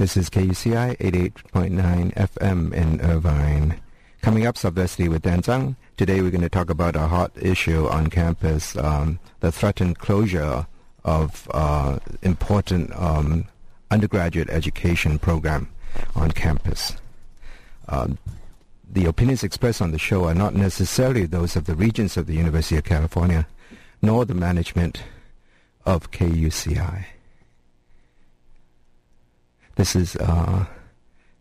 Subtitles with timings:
[0.00, 3.78] This is KUCI 88.9 FM in Irvine.
[4.22, 5.76] Coming up, Subversity with Dan Zhang.
[5.98, 10.66] Today we're going to talk about a hot issue on campus, um, the threatened closure
[11.04, 13.44] of uh, important um,
[13.90, 15.68] undergraduate education program
[16.14, 16.96] on campus.
[17.86, 18.16] Um,
[18.90, 22.36] the opinions expressed on the show are not necessarily those of the regents of the
[22.36, 23.46] University of California,
[24.00, 25.02] nor the management
[25.84, 27.04] of KUCI.
[29.80, 30.66] This is uh,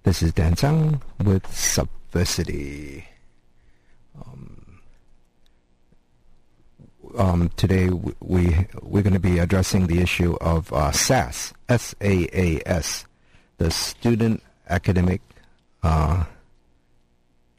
[0.03, 3.03] this is Dan Zhang with Subversity.
[4.15, 4.79] Um,
[7.17, 7.89] um, today
[8.21, 13.05] we we're going to be addressing the issue of uh, SAS, S A A S,
[13.57, 15.19] the Student Academic
[15.83, 16.23] uh,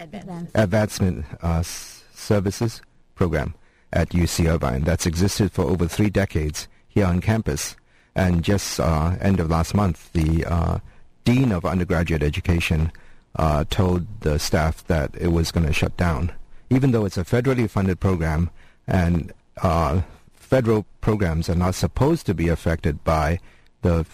[0.01, 0.52] Advanced.
[0.55, 2.80] Advancement uh, Services
[3.16, 3.52] Program
[3.93, 7.77] at UC Irvine that's existed for over three decades here on campus.
[8.20, 10.79] And just uh, end of last month, the uh,
[11.24, 12.93] Dean of Undergraduate Education
[13.37, 16.30] uh, told the staff that it was going to shut down,
[16.68, 18.51] even though it's a federally funded program
[18.87, 19.32] and
[19.63, 20.02] uh,
[20.35, 23.41] federal programs are not supposed to be affected by
[23.80, 24.04] the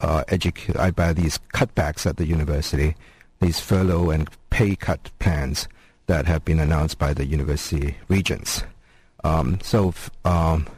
[0.00, 2.94] uh, educ- uh, by these cutbacks at the university,
[3.40, 5.66] these furlough and pay cut plans
[6.06, 8.62] that have been announced by the university regents.
[9.24, 10.68] Um, so um,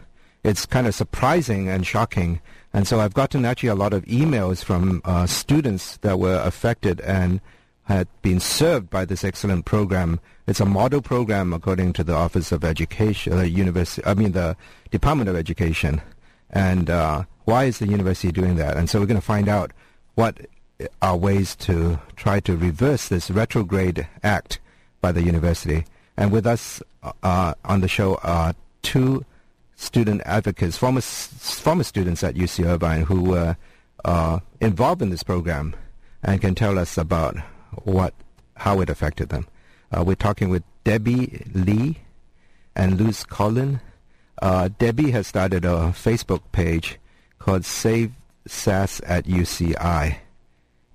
[0.43, 2.41] it's kind of surprising and shocking.
[2.73, 7.01] And so I've gotten actually a lot of emails from uh, students that were affected
[7.01, 7.41] and
[7.85, 10.21] had been served by this excellent program.
[10.47, 14.57] It's a model program according to the Office of Education, the university, I mean the
[14.91, 16.01] Department of Education.
[16.51, 18.77] And uh, why is the university doing that?
[18.77, 19.73] And so we're going to find out
[20.15, 20.39] what
[21.03, 24.61] are ways to try to reverse this retrograde act
[25.01, 25.85] by the university.
[26.17, 26.83] And with us
[27.23, 29.25] uh, on the show are two
[29.81, 33.57] student advocates, former former students at UC Irvine who were
[34.05, 35.75] uh, involved in this program
[36.23, 37.37] and can tell us about
[37.85, 38.13] what
[38.57, 39.49] how it affected them.
[39.91, 41.99] Uh, we're talking with Debbie Lee
[42.77, 43.81] and Luz Collin.
[44.41, 46.99] Uh, Debbie has started a Facebook page
[47.39, 48.13] called Save
[48.47, 50.19] SAS at UCI.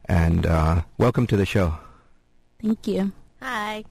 [0.05, 1.77] And uh, welcome to the show.
[2.61, 3.11] Thank you.
[3.41, 3.83] Hi.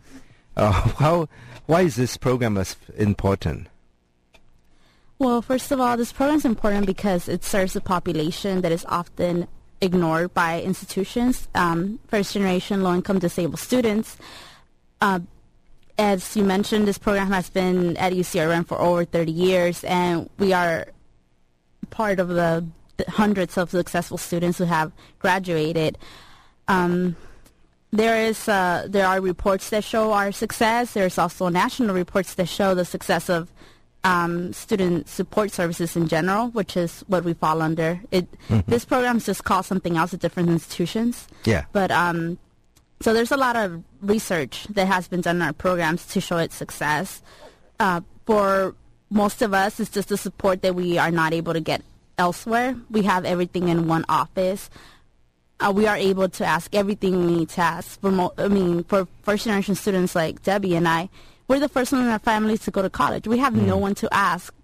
[0.57, 1.29] Uh, how,
[1.67, 3.69] why is this program as important?
[5.19, 8.85] Well, first of all, this program is important because it serves a population that is
[8.89, 9.47] often
[9.81, 11.49] ignored by institutions.
[11.55, 14.17] Um, first generation low income disabled students.
[15.01, 15.21] Uh,
[15.97, 20.29] as you mentioned, this program has been at UC Irvine for over 30 years, and
[20.39, 20.89] we are
[21.91, 25.97] part of the, the hundreds of successful students who have graduated.
[26.67, 27.17] Um,
[27.93, 30.95] there is uh, there are reports that show our success.
[30.95, 33.53] There's also national reports that show the success of
[34.05, 38.01] um, student support services in general, which is what we fall under.
[38.11, 38.29] It
[38.67, 41.27] this program is just called something else at different institutions.
[41.45, 41.65] Yeah.
[41.73, 42.39] But um,
[43.01, 46.37] so there's a lot of research that has been done in our programs to show
[46.37, 47.23] its success.
[47.81, 48.75] Uh, for
[49.11, 51.83] most of us, it's just the support that we are not able to get
[52.19, 52.77] elsewhere.
[52.91, 54.71] We have everything in one office.
[55.61, 58.01] Uh, we are able to ask everything we need to ask.
[58.01, 61.09] For mo- I mean, for first generation students like Debbie and I,
[61.49, 63.27] we're the first one in our families to go to college.
[63.27, 63.83] We have no hmm.
[63.83, 64.55] one to ask.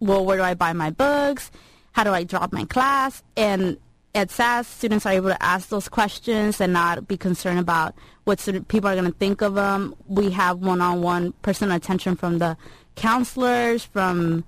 [0.00, 1.50] Well, where do I buy my books?
[1.92, 3.22] How do I drop my class?
[3.36, 3.78] And
[4.14, 8.38] at SAS, students are able to ask those questions and not be concerned about what
[8.68, 9.94] people are going to think of them.
[10.06, 12.56] We have one-on-one personal attention from the
[12.94, 14.44] counselors, from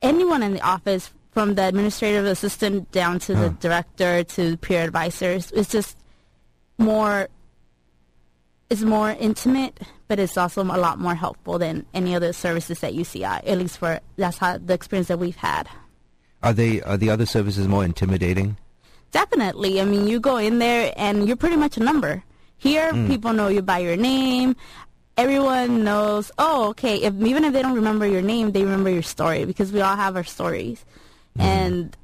[0.00, 5.50] anyone in the office, from the administrative assistant down to the director to peer advisors.
[5.52, 5.98] It's just
[6.78, 7.28] more.
[8.68, 12.94] It's more intimate, but it's also a lot more helpful than any other services at
[12.94, 13.24] UCI.
[13.24, 15.68] Uh, at least for that's how the experience that we've had.
[16.42, 18.56] Are they are the other services more intimidating?
[19.12, 19.80] Definitely.
[19.80, 22.24] I mean, you go in there and you're pretty much a number.
[22.58, 23.06] Here, mm.
[23.06, 24.56] people know you by your name.
[25.16, 26.32] Everyone knows.
[26.36, 26.96] Oh, okay.
[26.96, 29.96] If even if they don't remember your name, they remember your story because we all
[29.96, 30.84] have our stories.
[31.38, 31.40] Mm-hmm.
[31.40, 31.96] And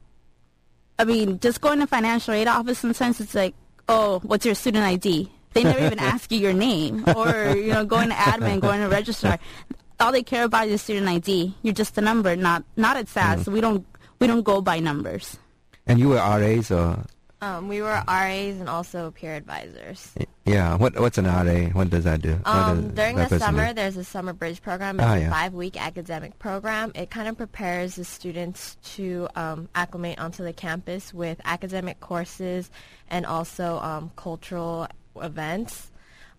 [0.99, 3.55] I mean, just going to financial aid office sometimes it's like,
[3.89, 5.31] oh, what's your student ID?
[5.55, 8.89] They never even ask you your name, or you know, going to admin, going to
[8.89, 9.39] registrar.
[10.01, 11.55] All they care about is student ID.
[11.63, 13.47] You're just a number, not not at SAS.
[13.47, 13.85] We don't
[14.19, 15.39] we don't go by numbers.
[15.87, 17.05] And you were RAs or
[17.43, 20.15] Um, we were RAs and also peer advisors.
[20.47, 20.77] yeah?
[20.77, 21.71] What what's an RA?
[21.75, 22.39] What does that do?
[22.45, 23.75] Um, does during that the summer, do?
[23.75, 24.99] there's a summer bridge program.
[25.01, 25.31] It's Ah, a yeah.
[25.31, 26.93] five-week academic program.
[26.95, 32.71] It kind of prepares the students to um, acclimate onto the campus with academic courses
[33.11, 34.87] and also um, cultural
[35.21, 35.91] events,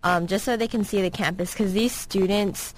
[0.03, 1.53] um, just so they can see the campus.
[1.53, 2.73] Because these students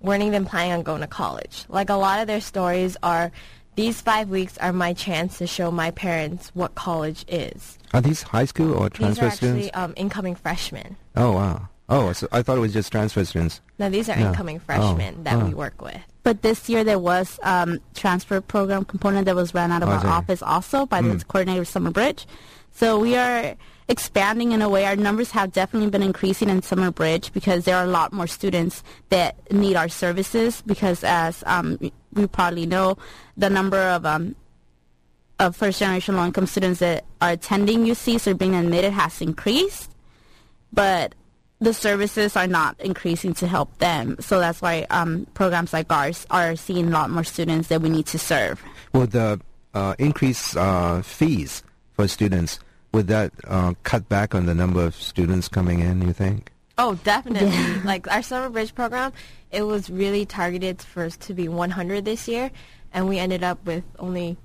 [0.00, 1.64] weren't even planning on going to college.
[1.68, 3.32] Like a lot of their stories are
[3.76, 7.78] these five weeks are my chance to show my parents what college is.
[7.92, 9.76] Are these high school or transfer These are actually students?
[9.76, 10.96] um, incoming freshmen.
[11.14, 11.68] Oh wow.
[11.88, 13.60] Oh, so I thought it was just transfer students.
[13.78, 14.30] No, these are Yeah.
[14.30, 15.44] incoming Oh, freshmen that oh.
[15.46, 16.00] we work with.
[16.24, 19.92] But this year there was um, transfer program component that was ran out of Oh,
[19.92, 22.26] our is office also by the coordinator of Summer Bridge.
[22.72, 23.54] So we are
[23.88, 24.84] expanding in a way.
[24.84, 28.26] Our numbers have definitely been increasing in Summer Bridge because there are a lot more
[28.26, 31.78] students that need our services because as um,
[32.12, 32.96] we probably know,
[33.36, 34.34] the number of um,
[35.38, 39.90] of first generation low income students that are attending UCs or being admitted has increased,
[40.72, 41.14] but
[41.58, 44.16] the services are not increasing to help them.
[44.20, 47.88] So that's why um, programs like ours are seeing a lot more students that we
[47.88, 48.62] need to serve.
[48.92, 49.40] Would the
[49.74, 51.62] uh, increase uh, fees
[51.92, 52.58] for students
[52.92, 56.02] would that uh, cut back on the number of students coming in?
[56.02, 56.52] You think?
[56.78, 57.48] Oh, definitely.
[57.50, 57.80] Yeah.
[57.84, 59.12] Like our summer bridge program,
[59.50, 62.50] it was really targeted for to be 100 this year,
[62.92, 64.36] and we ended up with only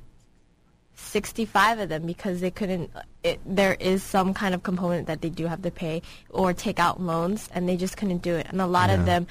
[0.95, 2.91] 65 of them because they couldn't.
[3.23, 6.79] It, there is some kind of component that they do have to pay or take
[6.79, 8.47] out loans, and they just couldn't do it.
[8.49, 8.95] And a lot Yeah.
[8.99, 9.27] of them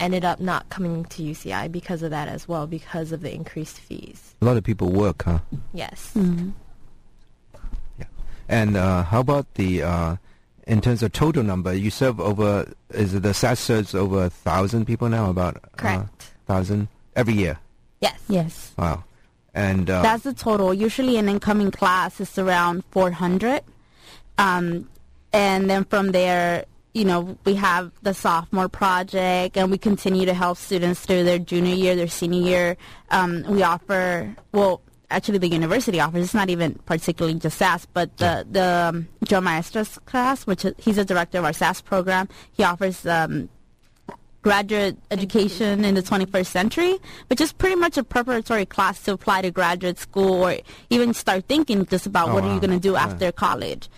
[0.00, 3.78] ended up not coming to UCI because of that as well, because of the increased
[3.78, 4.34] fees.
[4.42, 5.38] A lot of people work, huh?
[5.72, 6.10] Yes.
[6.14, 6.44] Yeah.
[8.48, 10.16] And uh, how about the uh,
[10.66, 11.72] in terms of total number?
[11.74, 15.30] You serve over is it the SAS serves over a thousand people now?
[15.30, 16.32] About Correct.
[16.46, 17.58] thousand every year.
[18.00, 18.18] Yes.
[18.28, 18.72] Yes.
[18.76, 19.04] Wow.
[19.54, 20.72] And uh, That's the total.
[20.72, 23.62] Usually an incoming class is around 400.
[24.38, 24.88] Um,
[25.32, 30.34] and then from there, you know, we have the sophomore project and we continue to
[30.34, 32.76] help students through their junior year, their senior year.
[33.10, 34.80] Um, we offer, well,
[35.12, 39.40] actually the university offers, it's not even particularly just SAS, but the, the um, Joe
[39.40, 43.48] Maestros class, which is, he's the director of our SAS program, he offers um,
[44.42, 46.98] graduate education in the 21st century,
[47.28, 50.56] which is pretty much a preparatory class to apply to graduate school or
[50.90, 53.04] even start thinking just about Oh, what are you going to do Yeah.
[53.04, 53.88] after college.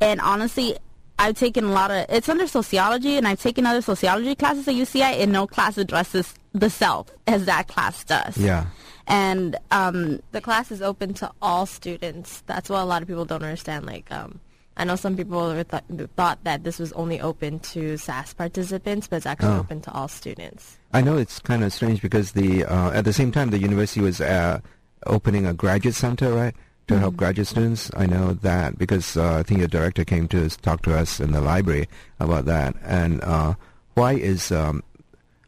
[0.00, 0.76] And honestly,
[1.20, 4.74] I've taken a lot of, it's under sociology, and I've taken other sociology classes at
[4.74, 8.36] UCI, and no class addresses the self as that class does.
[8.36, 8.66] yeah.
[9.12, 12.42] And um, the class is open to all students.
[12.46, 13.84] That's what a lot of people don't understand.
[13.84, 14.40] Like, um,
[14.74, 19.16] I know some people th- thought that this was only open to SAS participants, but
[19.16, 19.60] it's actually Oh.
[19.60, 20.78] open to all students.
[20.94, 24.00] I know it's kind of strange because the uh, at the same time the university
[24.00, 24.60] was uh,
[25.06, 26.54] opening a graduate center, right,
[26.88, 27.90] to help graduate students.
[27.94, 31.32] I know that because uh, I think your director came to talk to us in
[31.32, 31.86] the library
[32.18, 32.74] about that.
[32.82, 33.54] And uh,
[33.92, 34.82] why is um,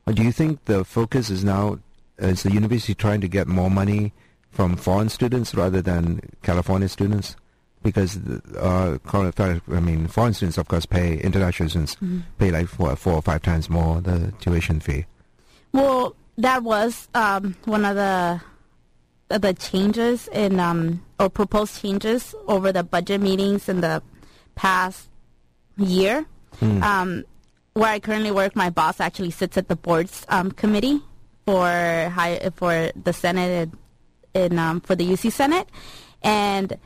[0.07, 1.79] do you think the focus is now
[2.19, 4.13] is the university trying to get more money
[4.51, 7.37] from foreign students rather than California students?
[7.83, 8.19] Because
[8.57, 11.97] uh, I mean, foreign students of course pay international students
[12.39, 15.05] pay like four, four or five times more the tuition fee.
[15.73, 18.41] Well, that was um, one of the
[19.29, 24.03] the changes in um, or proposed changes over the budget meetings in the
[24.55, 25.09] past
[25.77, 26.25] year.
[26.63, 27.25] Um,
[27.73, 31.03] where I currently work, my boss actually sits at the board's um, committee
[31.47, 33.69] for high, for the Senate
[34.35, 35.69] and, and um, for the UC Senate,
[36.23, 36.77] and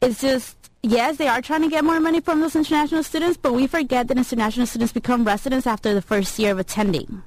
[0.00, 3.52] it's just yes, they are trying to get more money from those international students, but
[3.52, 7.22] we forget that international students become residents after the first year of attending.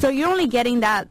[0.00, 1.06] So you're only getting that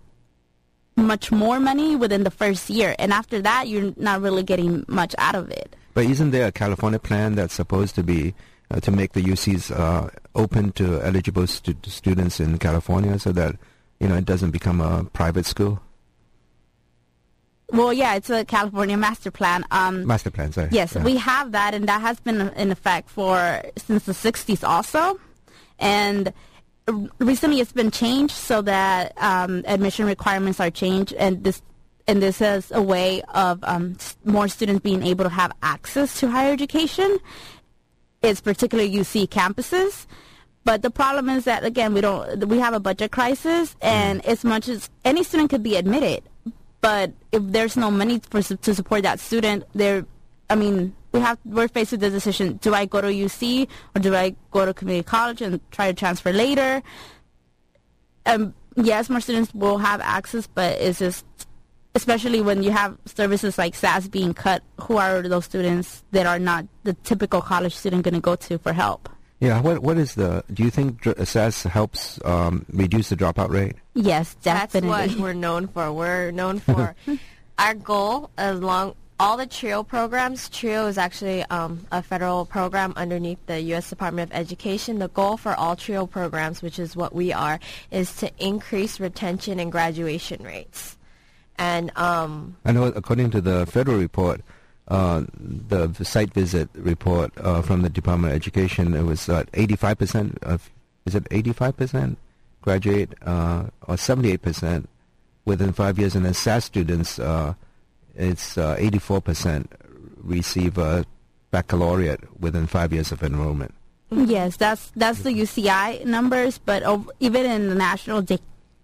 [0.98, 5.14] much more money within the first year, and after that, you're not really getting much
[5.20, 5.76] out of it.
[5.94, 8.34] But isn't there a California plan that's supposed to be
[8.72, 13.56] uh, to make the UCs uh, open to eligible stu- students in California so that
[14.00, 15.82] you know it doesn't become a private school?
[17.72, 19.66] Well, yeah, it's a California master plan.
[19.72, 20.70] Um, Master plan, sorry.
[20.72, 21.04] Yes, Yeah.
[21.04, 25.20] we have that, and that has been in effect for since the 60s also.
[25.80, 26.32] And
[27.20, 31.62] recently it's been changed so that um, admission requirements are changed, and this
[32.08, 36.30] and this is a way of um, more students being able to have access to
[36.30, 37.18] higher education.
[38.22, 40.06] It's particularly UC campuses.
[40.66, 44.44] But the problem is that again we don't we have a budget crisis, and as
[44.44, 46.24] much as any student could be admitted,
[46.82, 50.06] but if there's no money for to support that student, there,
[50.50, 54.02] I mean, we have we're faced with the decision: do I go to UC or
[54.02, 56.82] do I go to community college and try to transfer later?
[58.26, 61.26] Um, yes, more students will have access, but it's just,
[61.94, 64.64] especially when you have services like SAS being cut.
[64.82, 68.58] Who are those students that are not the typical college student going to go to
[68.58, 69.10] for help?
[69.46, 69.62] Yeah.
[69.62, 70.44] What What is the?
[70.54, 73.76] Do you think dr- SAS helps um, reduce the dropout rate?
[73.94, 75.16] Yes, That's definitely.
[75.16, 75.92] what we're known for.
[75.94, 76.96] We're known for
[77.60, 80.50] our goal along all the TRIO programs.
[80.50, 83.90] TRIO is actually um, a federal program underneath the U.S.
[83.90, 85.00] Department of Education.
[85.00, 87.60] The goal for all TRIO programs, which is what we are,
[87.92, 90.98] is to increase retention and graduation rates.
[91.58, 94.42] And um, I know according to the federal report,
[94.88, 100.44] uh, the site visit report uh, from the Department of Education, it was uh, 85%
[100.44, 100.70] of,
[101.06, 102.18] is it 85%
[102.62, 104.86] graduate uh, or 78%
[105.46, 107.54] within five years, and then SAS students, uh,
[108.16, 109.68] it's uh, 84%
[110.24, 111.06] receive a
[111.52, 113.74] baccalaureate within five years of enrollment.
[114.12, 118.38] Yes, that's that's the UCI numbers, but ov- even in the national da-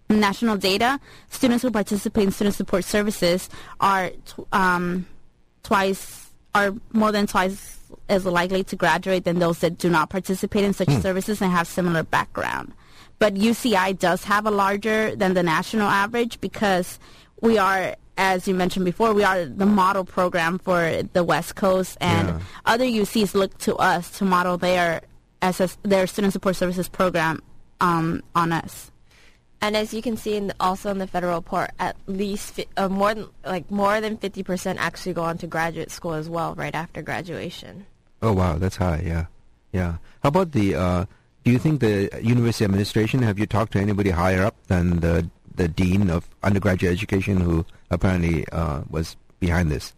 [0.08, 0.98] national data,
[1.30, 3.48] students who participate in student support services
[3.80, 4.10] are
[4.52, 5.06] um,
[5.62, 7.78] twice are more than twice
[8.08, 11.66] as likely to graduate than those that do not participate in such services and have
[11.66, 12.72] similar background.
[13.18, 16.98] But UCI does have a larger than the national average because
[17.40, 21.96] we are, as you mentioned before, we are the model program for the West Coast,
[22.00, 22.38] and Yeah.
[22.66, 25.02] other UCs look to us to model their
[25.40, 27.40] SS, their student support services program
[27.80, 28.91] um, on us.
[29.62, 32.66] And as you can see in the, also in the federal report, at least fi-
[32.76, 36.54] uh, more than like more than 50% actually go on to graduate school as well
[36.56, 37.86] right after graduation.
[38.20, 39.02] Oh wow, that's high.
[39.06, 39.26] Yeah,
[39.72, 39.96] yeah.
[40.22, 40.74] How about the?
[40.74, 41.04] Uh,
[41.44, 45.30] do you think the university administration have you talked to anybody higher up than the
[45.54, 49.92] the dean of undergraduate education who apparently uh, was behind this?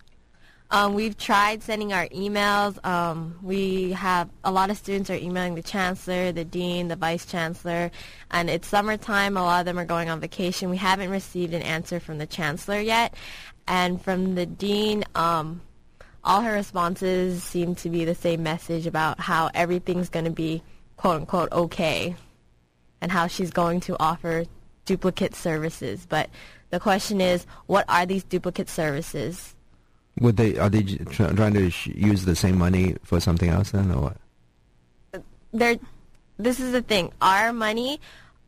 [0.71, 2.85] Um, we've tried sending our emails.
[2.85, 7.27] Um, we have a lot of students are emailing the chancellor, the dean, the vice
[7.27, 7.91] chancellor,
[8.31, 9.37] and it's summertime.
[9.37, 10.71] A lot of them are going on vacation.
[10.71, 13.15] We haven't received an answer from the chancellor yet,
[13.69, 15.05] and from the dean.
[15.15, 15.61] Um,
[16.25, 20.63] all her responses seem to be the same message about how everything's going to be
[20.97, 22.17] quote unquote okay,
[23.01, 24.45] and how she's going to offer
[24.87, 26.07] duplicate services.
[26.09, 26.31] But
[26.71, 29.54] the question is, what are these duplicate services?
[30.21, 34.03] Would they are they trying to use the same money for something else then, or
[34.03, 34.17] what?
[35.55, 35.77] there
[36.37, 37.13] this is the thing.
[37.23, 38.01] Our money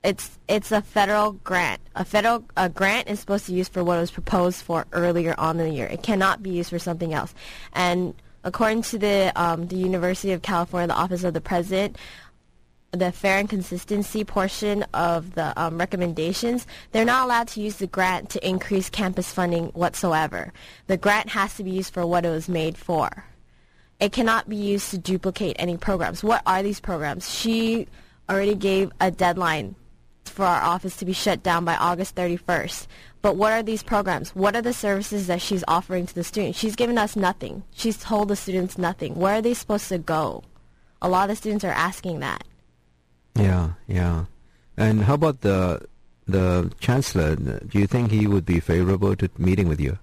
[0.02, 1.80] it's it's a federal grant.
[1.94, 5.35] A federal a grant is supposed to be used for what was proposed for earlier
[5.38, 5.87] on in the year.
[5.87, 7.35] It cannot be used for something else.
[7.73, 11.96] And according to the um, the University of California the office of the president
[12.96, 17.86] the fair and consistency portion of the um, recommendations, they're not allowed to use the
[17.86, 20.52] grant to increase campus funding whatsoever.
[20.86, 23.24] The grant has to be used for what it was made for.
[23.98, 26.22] It cannot be used to duplicate any programs.
[26.22, 27.32] What are these programs?
[27.32, 27.88] She
[28.28, 29.74] already gave a deadline
[30.24, 32.86] for our office to be shut down by August 31st.
[33.22, 34.34] But what are these programs?
[34.34, 36.58] What are the services that she's offering to the students?
[36.58, 37.62] She's given us nothing.
[37.72, 39.14] She's told the students nothing.
[39.14, 40.44] Where are they supposed to go?
[41.00, 42.44] A lot of the students are asking that.
[43.37, 44.25] Yeah, yeah.
[44.76, 45.87] And how about the
[46.26, 47.37] the chancellor?
[47.37, 49.99] Do you think he would be favorable to meeting with you?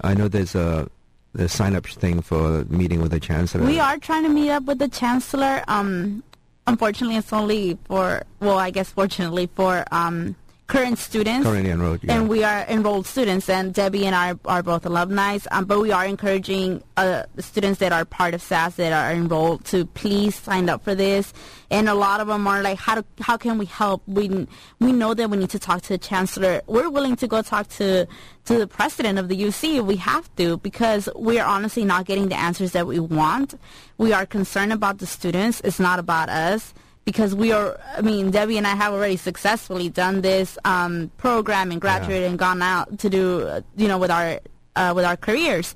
[0.00, 0.88] I know there's a
[1.32, 3.64] the sign up thing for meeting with the chancellor.
[3.64, 5.62] We are trying to meet up with the chancellor.
[5.68, 6.22] Um,
[6.66, 10.34] unfortunately, it's only for well, I guess fortunately for um,
[10.66, 11.46] current students.
[11.46, 12.00] currently enrolled.
[12.02, 12.14] Yeah.
[12.14, 15.38] And we are enrolled students, and Debbie and I are both alumni.
[15.50, 19.64] Um, but we are encouraging uh, students that are part of SAS that are enrolled
[19.66, 21.32] to please sign up for this.
[21.70, 24.02] And a lot of them are like, how do, how can we help?
[24.06, 24.46] We
[24.80, 26.62] we know that we need to talk to the chancellor.
[26.66, 28.06] We're willing to go talk to
[28.46, 32.06] to the president of the UC if we have to because we are honestly not
[32.06, 33.58] getting the answers that we want.
[33.98, 35.60] We are concerned about the students.
[35.62, 36.74] It's not about us
[37.06, 41.70] because we are, I mean, Debbie and I have already successfully done this um, program
[41.70, 44.40] and graduated and gone out to do, uh, you know, with our
[44.74, 45.74] uh, with our careers.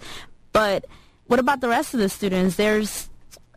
[0.52, 0.84] But
[1.28, 2.56] what about the rest of the students?
[2.56, 3.08] There's,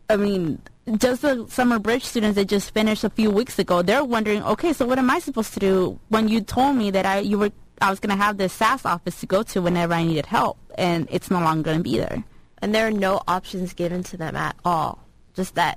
[0.08, 0.62] I mean,
[0.98, 3.82] just the summer bridge students that just finished a few weeks ago.
[3.82, 7.04] They're wondering, okay, so what am I supposed to do when you told me that
[7.04, 7.50] I you were
[7.80, 10.58] I was going to have this SAS office to go to whenever I needed help,
[10.78, 12.22] and it's no longer going to be there.
[12.58, 15.00] And there are no options given to them at all.
[15.34, 15.76] Just that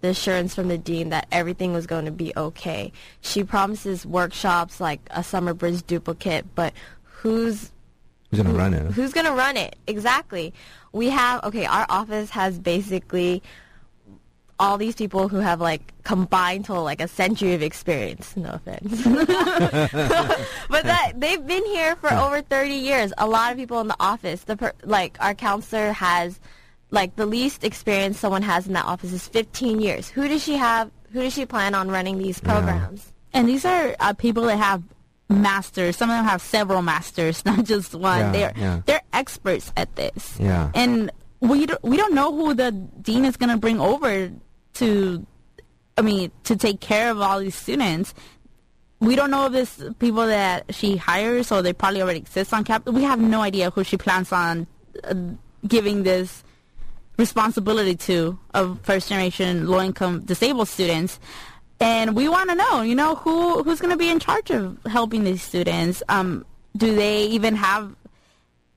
[0.00, 2.92] the assurance from the dean that everything was going to be okay.
[3.20, 7.72] She promises workshops like a summer bridge duplicate, but who's
[8.30, 8.92] Who's gonna run it?
[8.92, 9.76] who's going to run it?
[9.86, 10.52] Exactly.
[10.92, 13.42] We have okay, our office has basically
[14.60, 18.36] all these people who have like combined to like a century of experience.
[18.36, 23.12] No offense, but that they've been here for over thirty years.
[23.18, 24.42] A lot of people in the office.
[24.44, 26.40] The per, like our counselor has
[26.90, 30.08] like the least experience someone has in that office is fifteen years.
[30.08, 30.90] Who does she have?
[31.12, 33.12] Who does she plan on running these programs?
[33.32, 34.82] And these are uh, people that have
[35.28, 35.96] masters.
[35.96, 38.18] Some of them have several masters, not just one.
[38.18, 38.82] Yeah, they're yeah.
[38.86, 40.36] they're experts at this.
[40.40, 40.70] Yeah.
[40.74, 44.30] And we don't, we don't know who the dean is going to bring over
[44.74, 45.26] to.
[45.96, 48.14] I mean, to take care of all these students.
[49.00, 52.64] We don't know if it's people that she hires or they probably already exist on
[52.64, 52.92] campus.
[52.92, 54.66] We have no idea who she plans on
[55.04, 55.14] uh,
[55.66, 56.42] giving this
[57.18, 61.18] responsibility to of first generation low income disabled students
[61.80, 64.78] and we want to know you know who who's going to be in charge of
[64.86, 66.44] helping these students um
[66.76, 67.94] do they even have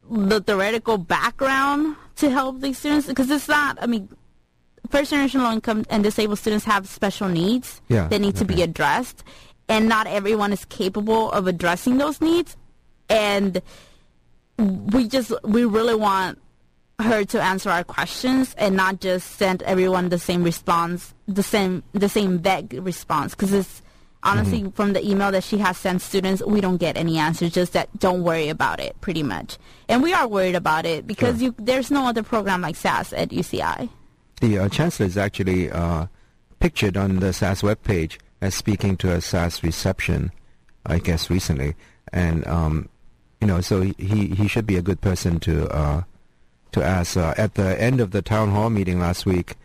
[0.10, 3.08] the theoretical background to help these students?
[3.08, 3.78] Because it's not.
[3.82, 4.10] I mean,
[4.90, 8.62] first generation low income and disabled students have special needs Yeah, that need to be
[8.62, 9.24] addressed,
[9.70, 12.58] and not everyone is capable of addressing those needs.
[13.10, 13.62] And
[14.58, 16.40] we just we really want
[17.02, 21.84] her to answer our questions and not just send everyone the same response, the same
[21.94, 23.34] the same vague response.
[23.36, 23.82] Because it's
[24.24, 27.52] honestly from the email that she has sent students, we don't get any answers.
[27.52, 29.58] Just that don't worry about it, pretty much.
[29.90, 31.46] And we are worried about it because Sure.
[31.46, 33.90] you there's no other program like SAS at UCI.
[34.42, 36.08] The uh, chancellor is actually uh,
[36.60, 40.32] pictured on the SAS webpage as speaking to a SAS reception,
[40.86, 41.76] I guess recently,
[42.12, 42.90] and um,
[43.40, 46.04] you know, so he he should be a good person to uh,
[46.72, 47.18] to ask.
[47.18, 49.56] Uh, at the end of the town hall meeting last week,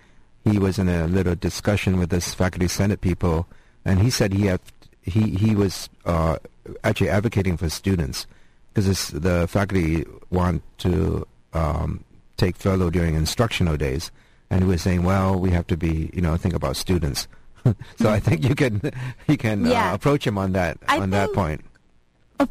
[0.45, 3.47] he was in a little discussion with this faculty senate people,
[3.85, 4.61] and he said he had
[5.03, 6.37] he he was uh,
[6.85, 8.27] actually advocating for students
[8.75, 12.05] because the faculty want to um,
[12.37, 14.11] take furlough during instructional days,
[14.51, 17.27] and he was saying, well, we have to be you know think about students.
[17.99, 18.81] so I think you can
[19.27, 19.91] you can Yeah.
[19.91, 21.63] uh, approach him on that I on that point.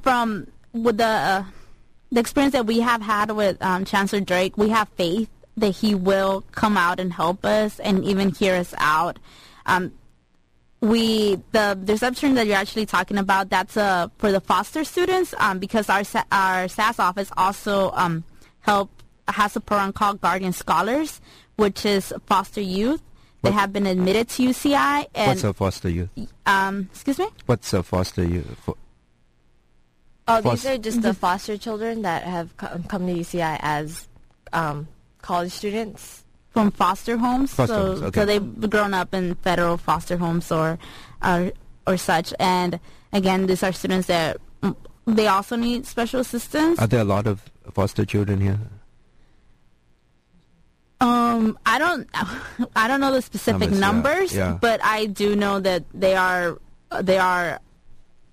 [0.01, 1.43] from with the uh,
[2.15, 5.93] the experience that we have had with um, Chancellor Drake, we have faith that he
[5.93, 9.19] will come out and help us and even hear us out.
[9.65, 9.91] Um,
[10.79, 15.34] we the the reception that you're actually talking about that's uh, for the foster students
[15.39, 18.24] um, because our our SAS office also um,
[18.62, 18.89] help
[19.27, 21.19] has a program called Guardian Scholars,
[21.57, 23.01] which is foster youth.
[23.41, 26.10] They have been admitted to UCI and What's a foster youth?
[26.45, 27.27] um, excuse me.
[27.45, 28.69] What's a foster youth?
[30.27, 34.08] Fo- Oh, Fos- these are just the foster children that have come to UCI as
[34.53, 34.88] um,
[35.22, 36.24] college students.
[36.51, 37.53] from foster homes.
[37.53, 38.20] Foster so, homes, okay.
[38.22, 40.79] so they've grown up in federal foster homes or,
[41.24, 41.51] or
[41.86, 42.34] or such.
[42.39, 42.79] And
[43.13, 46.79] again, these are students that mm, they also need special assistance.
[46.79, 48.58] Are there a lot of foster children here?
[51.01, 52.08] Um, I don't,
[52.75, 54.58] I don't know the specific Numbers, yeah, yeah.
[54.60, 56.57] but I do know that they are,
[57.01, 57.59] they are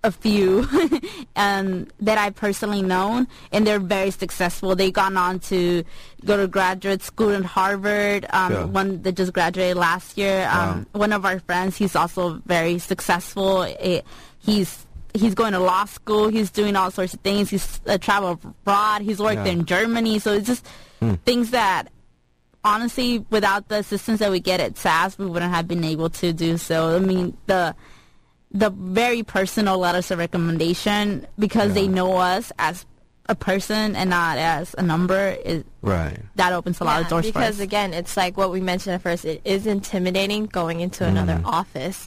[0.05, 0.67] a few,
[1.37, 4.75] um, that I've personally known, and they're very successful.
[4.75, 5.85] They've gone on to
[6.25, 8.27] go to graduate school in Harvard.
[8.31, 8.65] Um, Yeah.
[8.65, 10.49] one that just graduated last year.
[10.51, 13.63] Um, one of our friends, he's also very successful.
[13.63, 14.05] It,
[14.39, 16.29] he's He's going to law school.
[16.29, 17.51] He's doing all sorts of things.
[17.51, 19.03] He's uh, traveled abroad.
[19.03, 19.53] He's worked Yeah.
[19.53, 20.19] in Germany.
[20.19, 20.65] So it's just
[21.27, 21.89] things that
[22.65, 26.33] honestly, without the assistance that we get at SAS, we wouldn't have been able to
[26.33, 26.97] do so.
[26.97, 27.75] I mean, the
[28.53, 32.85] the very personal letters of recommendation because they know us as
[33.29, 36.19] a person and not as a number is Right.
[36.35, 37.61] that opens a lot of Yeah, doors for because us.
[37.61, 39.25] again, it's like what we mentioned at first.
[39.25, 41.47] It is intimidating going into another Mm-hmm.
[41.47, 42.07] office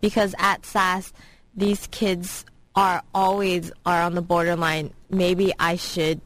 [0.00, 1.12] because at SAS,
[1.54, 4.92] these kids are always are on the borderline.
[5.08, 6.20] Maybe I should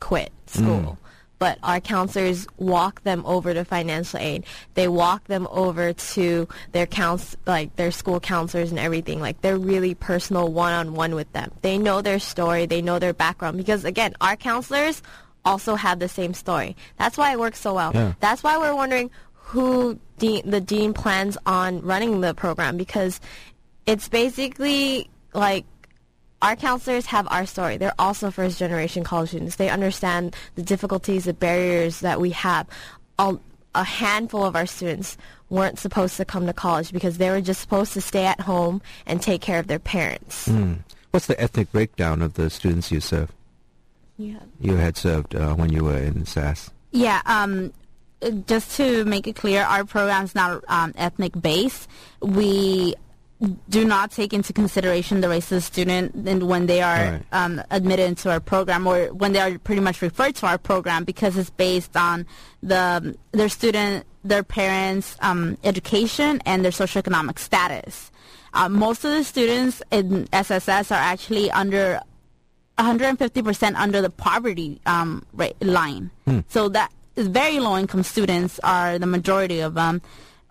[0.00, 0.98] quit school.
[1.38, 4.44] But our counselors walk them over to financial aid.
[4.74, 9.20] They walk them over to their counts, like their school counselors and everything.
[9.20, 11.52] Like they're really personal one-on-one with them.
[11.60, 12.64] They know their story.
[12.64, 15.02] They know their background because again, our counselors
[15.44, 16.76] also have the same story.
[16.98, 17.92] That's why it works so well.
[17.94, 18.14] Yeah.
[18.20, 23.20] That's why we're wondering who de- the dean plans on running the program because
[23.86, 25.64] it's basically like
[26.46, 27.76] our counselors have our story.
[27.76, 29.56] They're also first generation college students.
[29.56, 32.68] They understand the difficulties, the barriers that we have.
[33.18, 33.36] A,
[33.74, 35.18] a handful of our students
[35.50, 38.80] weren't supposed to come to college because they were just supposed to stay at home
[39.06, 40.46] and take care of their parents.
[40.46, 40.74] Hmm.
[41.10, 43.32] What's the ethnic breakdown of the students you serve?
[44.16, 44.38] Yeah.
[44.60, 46.70] You had served uh, when you were in SAS.
[46.92, 47.72] Yeah, um,
[48.22, 51.88] uh, just to make it clear, our program is not um, ethnic based.
[52.20, 52.94] We
[53.68, 57.22] do not take into consideration the race of the student and when they are Right.
[57.32, 61.04] um, admitted into our program or when they are pretty much referred to our program
[61.04, 62.24] because it's based on
[62.62, 68.10] the their student, their parents' um, education and their socioeconomic status.
[68.54, 72.00] Uh, most of the students in SSS are actually under
[72.78, 76.10] 150% under the poverty um, rate line.
[76.48, 80.00] So that is very low income students are the majority of them.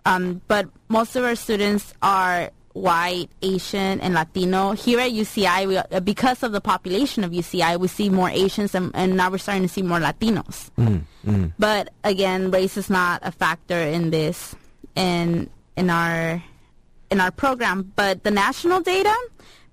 [0.04, 4.72] Um, but most of our students are white, Asian, and Latino.
[4.72, 8.74] Here at UCI, we, uh, because of the population of UCI, we see more Asians
[8.74, 10.70] and, and now we're starting to see more Latinos.
[10.78, 11.52] Mm, mm.
[11.58, 14.54] But again, race is not a factor in this
[14.94, 16.42] in in our
[17.10, 17.92] in our program.
[17.96, 19.14] But the national data,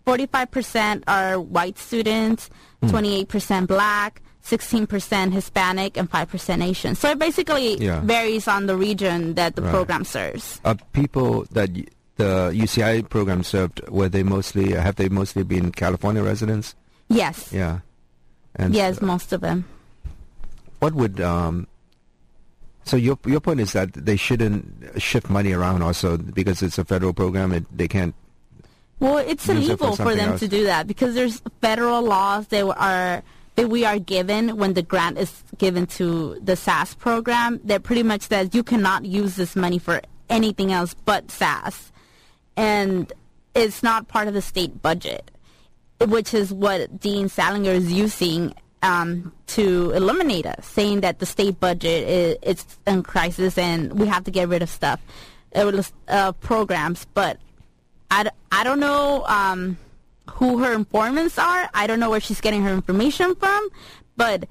[0.07, 2.49] 45% are white students,
[2.81, 2.89] mm.
[2.89, 6.95] 28% black, 16% Hispanic, and 5% Asian.
[6.95, 8.01] So it basically Yeah.
[8.01, 9.71] varies on the region that the Right.
[9.71, 10.61] program serves.
[10.63, 11.69] Are people that
[12.17, 16.75] the UCI program served, were they mostly, have they mostly been California residents?
[17.09, 17.51] Yes.
[17.51, 17.79] Yeah.
[18.55, 19.65] And yes, most of them.
[20.79, 21.65] what would um
[22.85, 24.61] so your your point is that they shouldn't
[25.01, 28.13] shift money around also because it's a federal program it, they can't
[28.99, 30.39] Well, it's Use it for illegal for, them else.
[30.41, 33.23] to do that because there's federal laws that are
[33.55, 38.03] that we are given when the grant is given to the SAS program that pretty
[38.03, 41.91] much says you cannot use this money for anything else but SAS,
[42.57, 43.11] and
[43.55, 45.31] it's not part of the state budget,
[45.99, 51.59] which is what Dean Salinger is using um, to eliminate us, saying that the state
[51.59, 55.01] budget is it's in crisis and we have to get rid of stuff,
[55.55, 57.37] uh, uh, programs, but
[58.11, 59.77] I, I don't know um,
[60.29, 61.69] who her informants are.
[61.73, 63.69] I don't know where she's getting her information from,
[64.15, 64.47] but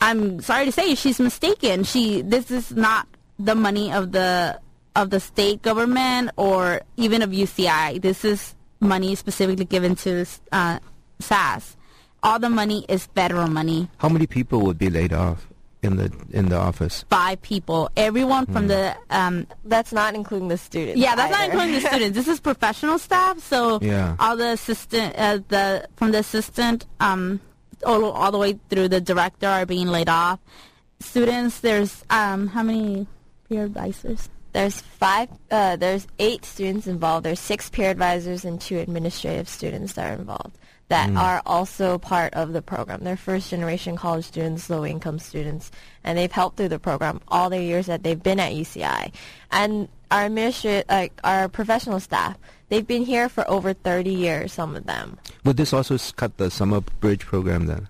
[0.00, 1.84] I'm sorry to say she's mistaken.
[1.84, 4.60] She this is not the money of the
[4.96, 8.00] of the state government or even of UCI.
[8.00, 10.78] This is money specifically given to uh,
[11.20, 11.76] SAS.
[12.22, 13.88] All the money is federal money.
[13.98, 15.46] how many people would be laid off
[15.82, 20.56] in the in the office Five people, everyone from the um, That's not including the
[20.56, 20.98] students.
[20.98, 22.16] Yeah, that's not including the students.
[22.16, 23.38] This is professional staff.
[23.40, 24.16] So Yeah.
[24.18, 27.40] all the assistant, uh, the from the assistant, um,
[27.84, 30.38] all, all the way through the director are being laid off.
[31.00, 33.06] Students, there's um, how many
[33.46, 34.30] peer advisors?
[34.54, 35.28] There's five.
[35.50, 37.26] Uh, there's eight students involved.
[37.26, 40.56] There's six peer advisors and two administrative students that are involved
[40.88, 43.02] that are also part of the program.
[43.02, 45.70] They're first generation college students, low income students,
[46.04, 49.12] and they've helped through the program all the years that they've been at UCI.
[49.50, 52.36] And our administrative, like our professional staff,
[52.68, 54.52] they've been here for over 30 years.
[54.52, 55.18] Some of them.
[55.44, 57.88] would this also cut the summer bridge program then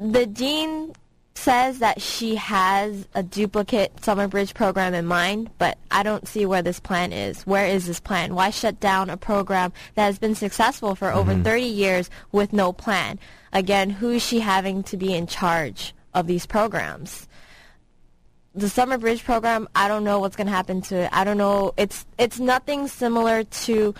[0.00, 0.94] the dean
[1.38, 6.44] says that she has a duplicate summer bridge program in mind, but I don't see
[6.44, 7.46] where this plan is.
[7.46, 8.34] Where is this plan?
[8.34, 11.42] Why shut down a program that has been successful for over mm-hmm.
[11.42, 13.18] 30 years with no plan?
[13.52, 17.26] Again, who is she having to be in charge of these programs?
[18.54, 21.36] the summer bridge program i don't know what's going to happen to it i don't
[21.36, 23.94] know it's it's nothing similar to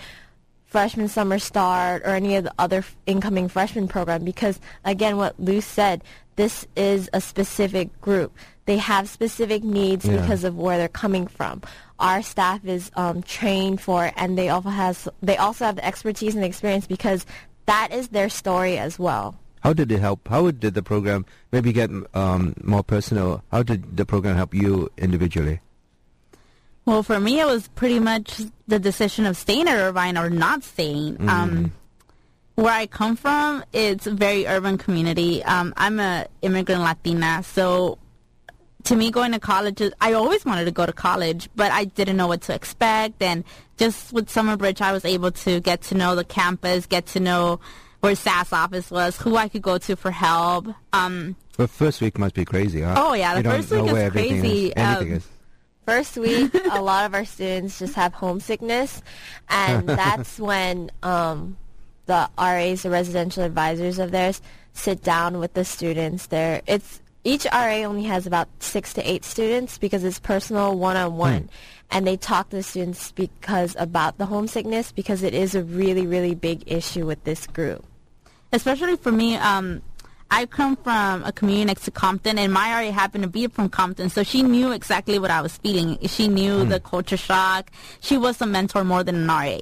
[0.65, 5.39] freshman summer start or any of the other f- incoming freshman program because again what
[5.39, 6.03] Lou said
[6.39, 8.31] this is a specific group.
[8.63, 10.21] They have specific needs Yeah.
[10.21, 11.61] because of where they're coming from.
[11.99, 15.83] Our staff is um, trained for it and they also has they also have the
[15.85, 17.25] expertise and experience because
[17.65, 19.35] that is their story as well.
[19.65, 23.43] How did it help how did the program maybe get um, more personal?
[23.51, 25.59] How did the program help you individually?
[26.85, 30.63] Well, for me, it was pretty much the decision of staying at Irvine or not
[30.63, 31.19] staying.
[31.29, 31.73] Um,
[32.61, 35.43] where I come from, it's a very urban community.
[35.43, 37.97] Um, I'm a immigrant Latina, so
[38.85, 42.17] to me, going to college, I always wanted to go to college, but I didn't
[42.17, 43.21] know what to expect.
[43.21, 43.43] And
[43.77, 47.19] just with Summer Bridge, I was able to get to know the campus, get to
[47.19, 47.59] know
[47.99, 50.67] where SAS office was, who I could go to for help.
[50.93, 54.11] Um, the first week must be crazy huh Oh, yeah, the you first week is
[54.11, 54.67] crazy.
[54.67, 55.27] is, anything Um, is
[55.85, 59.01] First week, a lot of our students just have homesickness,
[59.49, 61.57] and that's when um,
[62.09, 64.41] the RAs, the residential advisors of theirs,
[64.73, 66.27] sit down with the students.
[66.27, 71.49] There, it's each RA only has about six to eight students because it's personal one-on-one,
[71.91, 76.07] and they talk to the students because about the homesickness because it is a really,
[76.07, 77.85] really big issue with this group.
[78.51, 79.79] especially for me, um,
[80.31, 83.69] I come from a community next to Compton, and my RA happened to be from
[83.69, 85.99] Compton, so she knew exactly what I was feeling.
[86.07, 87.69] She knew the culture shock.
[87.99, 89.59] She was a mentor more than an RA.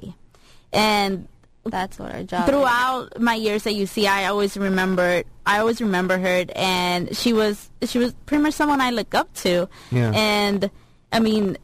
[0.72, 1.28] And
[1.70, 2.48] That's what our job.
[2.48, 2.54] is.
[2.54, 5.24] throughout my years at UCI, I always remembered.
[5.46, 9.32] I always remember her, and she was she was pretty much someone I look up
[9.36, 9.68] to.
[9.90, 10.12] Yeah.
[10.14, 10.70] And
[11.12, 11.56] I mean,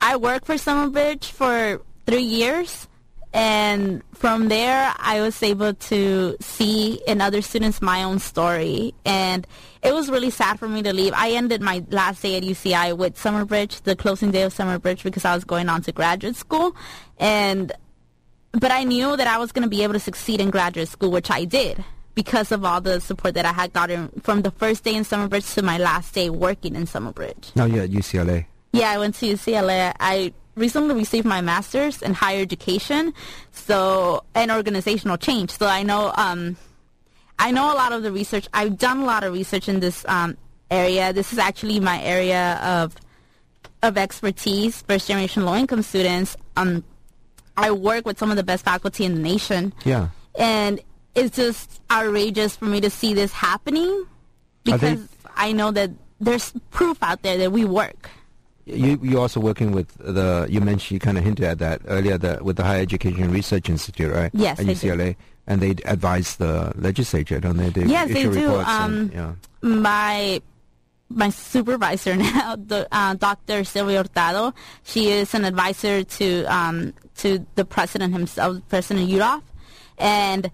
[0.00, 2.88] I worked for Summer Bridge for three years,
[3.32, 9.46] and from there, I was able to see in other students my own story, and
[9.82, 11.12] it was really sad for me to leave.
[11.14, 14.78] I ended my last day at UCI with Summer Bridge, the closing day of Summer
[14.78, 16.74] Bridge, because I was going on to graduate school,
[17.18, 17.72] and
[18.52, 21.10] but I knew that I was going to be able to succeed in graduate school,
[21.10, 21.84] which I did
[22.14, 25.28] because of all the support that I had gotten from the first day in Summer
[25.28, 27.52] Bridge to my last day working in Summer Bridge.
[27.54, 29.94] now you're at ucla Yeah, I went to UCLA.
[30.00, 33.14] I recently received my master's in higher education,
[33.52, 35.50] so and organizational change.
[35.50, 36.56] So I know um,
[37.38, 38.48] I know a lot of the research.
[38.52, 40.36] I've done a lot of research in this um,
[40.70, 41.12] area.
[41.12, 42.96] This is actually my area of
[43.82, 46.36] of expertise, first generation low income students.
[46.56, 46.84] Um,
[47.56, 50.08] I work with some of the best faculty in the nation, yeah
[50.38, 50.80] and
[51.14, 54.06] it's just outrageous for me to see this happening
[54.64, 55.00] because
[55.36, 58.10] I know that there's proof out there that we work.
[58.66, 62.18] You you're also working with the you mentioned you kind of hinted at that earlier
[62.18, 64.30] the with the Higher Education Research Institute, right?
[64.32, 64.74] Yes, at I do.
[64.74, 67.70] UCLA, and they advise the legislature, don't they?
[67.70, 68.30] they Yes, they do.
[68.30, 69.32] reports Um, and, yeah.
[69.62, 70.40] my
[71.10, 73.64] my supervisor now, the, uh, Dr.
[73.64, 74.54] Sylvia Hurtado.
[74.84, 79.42] She is an advisor to um, to the president himself, President Yudof,
[79.98, 80.50] and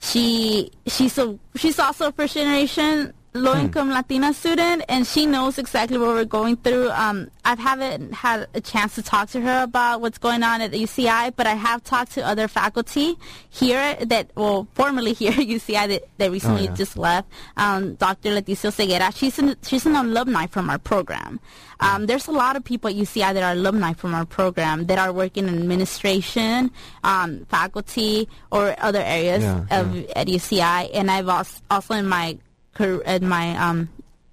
[0.00, 5.58] she she's a she's also a first generation low income Latina student, and she knows
[5.58, 6.90] exactly what we're going through.
[6.90, 10.72] Um, I haven't had a chance to talk to her about what's going on at
[10.72, 13.16] UCI, but I have talked to other faculty
[13.50, 16.74] here that, well, formerly here at UCI that, that recently yeah.
[16.74, 17.28] just left.
[17.56, 18.30] Um, Dr.
[18.30, 21.40] Leticia Oseguera, she's an, she's an alumni from our program.
[21.80, 24.98] Um, there's a lot of people at UCI that are alumni from our program that
[24.98, 26.70] are working in administration,
[27.04, 32.38] um, faculty, or other areas Yeah, of at UCI, and I've also, also in my
[32.80, 33.88] in my um,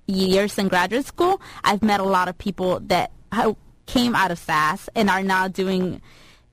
[0.08, 3.12] years in graduate school, I've met a lot of people that
[3.86, 6.02] came out of SAS and are now doing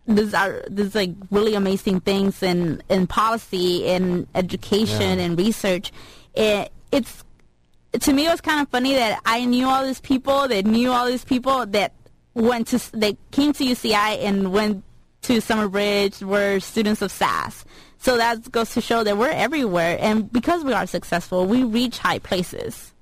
[0.07, 5.25] these are these like really amazing things in in policy in education Yeah.
[5.25, 5.93] and research.
[6.35, 7.23] It, it's
[8.01, 10.91] to me it was kind of funny that I knew all these people that knew
[10.91, 11.93] all these people that
[12.35, 14.83] went to they came to UCI and went
[15.31, 17.65] to Summer Bridge were students of SAS.
[17.99, 21.99] So that goes to show that we're everywhere, and because we are successful, we reach
[21.99, 22.93] high places.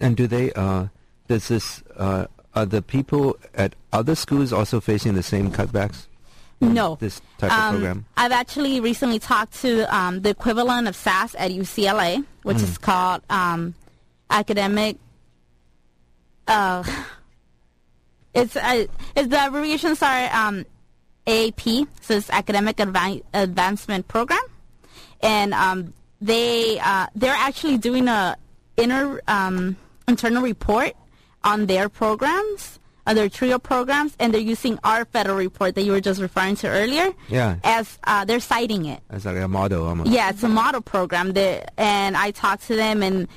[0.00, 0.52] And do they?
[0.52, 0.86] Uh,
[1.28, 1.82] does this?
[1.96, 6.06] Uh, are the people at other schools also facing the same cutbacks?
[6.60, 6.96] No.
[7.00, 8.04] This type of Um, program.
[8.16, 12.64] I've actually recently talked to um, the equivalent of SAS at UCLA, which Hmm.
[12.64, 13.74] is called um,
[14.30, 14.96] academic.
[16.48, 16.82] Uh,
[18.34, 18.86] it's uh,
[19.16, 20.64] it's the abbreviations are um,
[21.26, 24.40] AAP, so it's Academic Advan- Advancement Program,
[25.20, 28.36] and um, they uh, they're actually doing a
[28.76, 29.76] inner um,
[30.08, 30.92] internal report
[31.42, 35.92] on their programs, on their trio programs, and they're using our federal report that you
[35.92, 37.12] were just referring to earlier.
[37.28, 37.56] Yeah.
[37.64, 39.00] As uh, they're citing it.
[39.10, 40.10] As like a model almost.
[40.10, 41.32] Yeah, it's a model program.
[41.32, 43.28] That, and I talked to them, and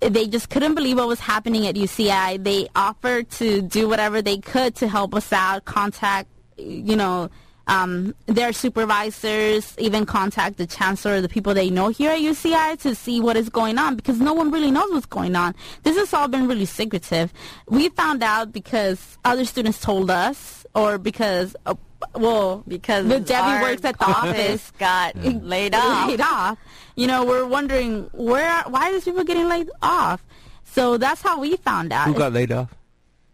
[0.00, 2.42] they just couldn't believe what was happening at UCI.
[2.42, 7.30] They offered to do whatever they could to help us out, contact, you know,
[7.68, 12.94] um, their supervisors, even contact the chancellor, the people they know here at UCI to
[12.94, 15.54] see what is going on because no one really knows what's going on.
[15.82, 17.32] This has all been really secretive.
[17.68, 21.74] We found out because other students told us, or because, uh,
[22.14, 26.08] well, because the Debbie works at the office got laid off.
[26.08, 26.58] laid off.
[26.96, 30.24] You know, we're wondering where, why are these people getting laid off?
[30.64, 32.08] So that's how we found out.
[32.08, 32.74] Who got laid off?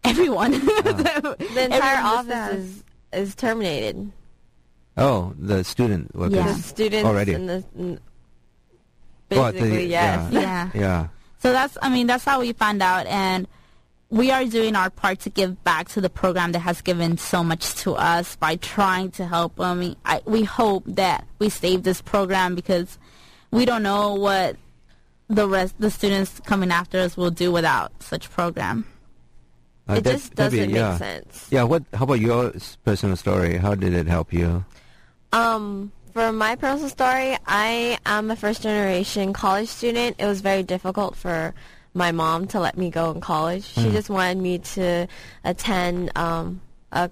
[0.03, 0.51] Everyone.
[1.55, 2.83] The entire Everyone office is
[3.15, 4.11] is terminated.
[4.97, 6.35] Oh, the student workers.
[6.37, 6.53] Yeah.
[6.53, 7.33] The students Already.
[7.33, 7.99] and the n-
[9.31, 10.31] Oh, the- basically yes.
[10.31, 10.39] yeah.
[10.41, 10.69] Yeah.
[10.73, 11.07] Yeah.
[11.39, 13.47] So that's, I mean, that's how we found out, and
[14.09, 17.43] we are doing our part to give back to the program that has given so
[17.43, 19.65] much to us by trying to help them.
[19.65, 22.97] I mean, I, we hope that we save this program because
[23.51, 24.55] we don't know what
[25.27, 28.85] the rest, the students coming after us will do without such program.
[29.87, 30.97] Uh, It Deb- just doesn't Debbie, make yeah.
[30.97, 31.47] sense.
[31.51, 31.63] Yeah.
[31.63, 31.83] What?
[31.93, 33.57] How about your personal story?
[33.57, 34.65] How did it help you?
[35.31, 40.15] Um, for my personal story, I am a first generation college student.
[40.17, 41.53] It was very difficult for
[41.93, 43.63] my mom to let me go in college.
[43.63, 45.07] She just wanted me to
[45.43, 47.09] attend um, a,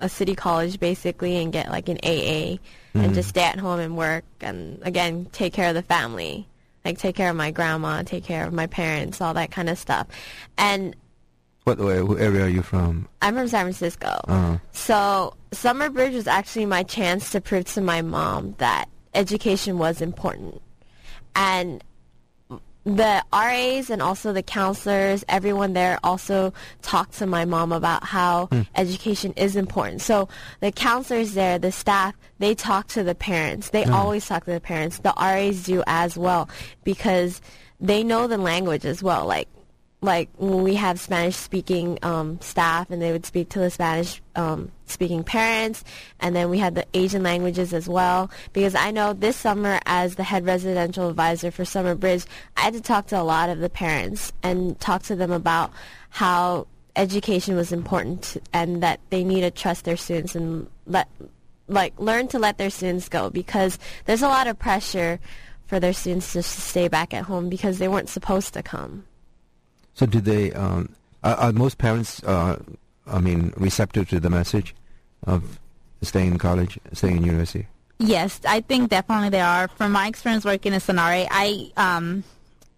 [0.00, 2.58] a city college basically and get like an AA
[2.94, 6.46] and just stay at home and work and again take care of the family.
[6.84, 9.76] Like take care of my grandma, take care of my parents, all that kind of
[9.76, 10.06] stuff.
[10.56, 10.94] And
[11.66, 13.08] What what area are you from?
[13.20, 14.20] I'm from San Francisco.
[14.28, 19.76] Uh, So Summer Bridge was actually my chance to prove to my mom that education
[19.76, 20.62] was important.
[21.34, 21.82] And
[22.84, 26.52] the RAs and also the counselors, everyone there also
[26.82, 30.02] talked to my mom about how education is important.
[30.02, 30.28] So
[30.60, 33.70] the counselors there, the staff, they talk to the parents.
[33.70, 34.98] They always talk to the parents.
[34.98, 36.48] The RAs do as well
[36.84, 37.40] because
[37.80, 39.26] they know the language as well.
[39.26, 39.48] Like
[40.02, 44.20] like when we have Spanish speaking um, staff and they would speak to the Spanish
[44.34, 45.84] um, speaking parents
[46.20, 50.16] and then we had the Asian languages as well because I know this summer as
[50.16, 52.24] the head residential advisor for Summer Bridge
[52.56, 55.72] I had to talk to a lot of the parents and talk to them about
[56.10, 61.08] how education was important and that they need to trust their students and let
[61.68, 65.18] like learn to let their students go because there's a lot of pressure
[65.66, 69.04] for their students just to stay back at home because they weren't supposed to come.
[69.96, 70.52] So do they?
[70.52, 70.90] Um,
[71.24, 72.22] are, are most parents?
[72.22, 72.62] Uh,
[73.06, 74.74] I mean, receptive to the message
[75.24, 75.58] of
[76.02, 77.66] staying in college, staying in university?
[77.98, 79.68] Yes, I think definitely they are.
[79.68, 82.24] From my experience working in RA, I um,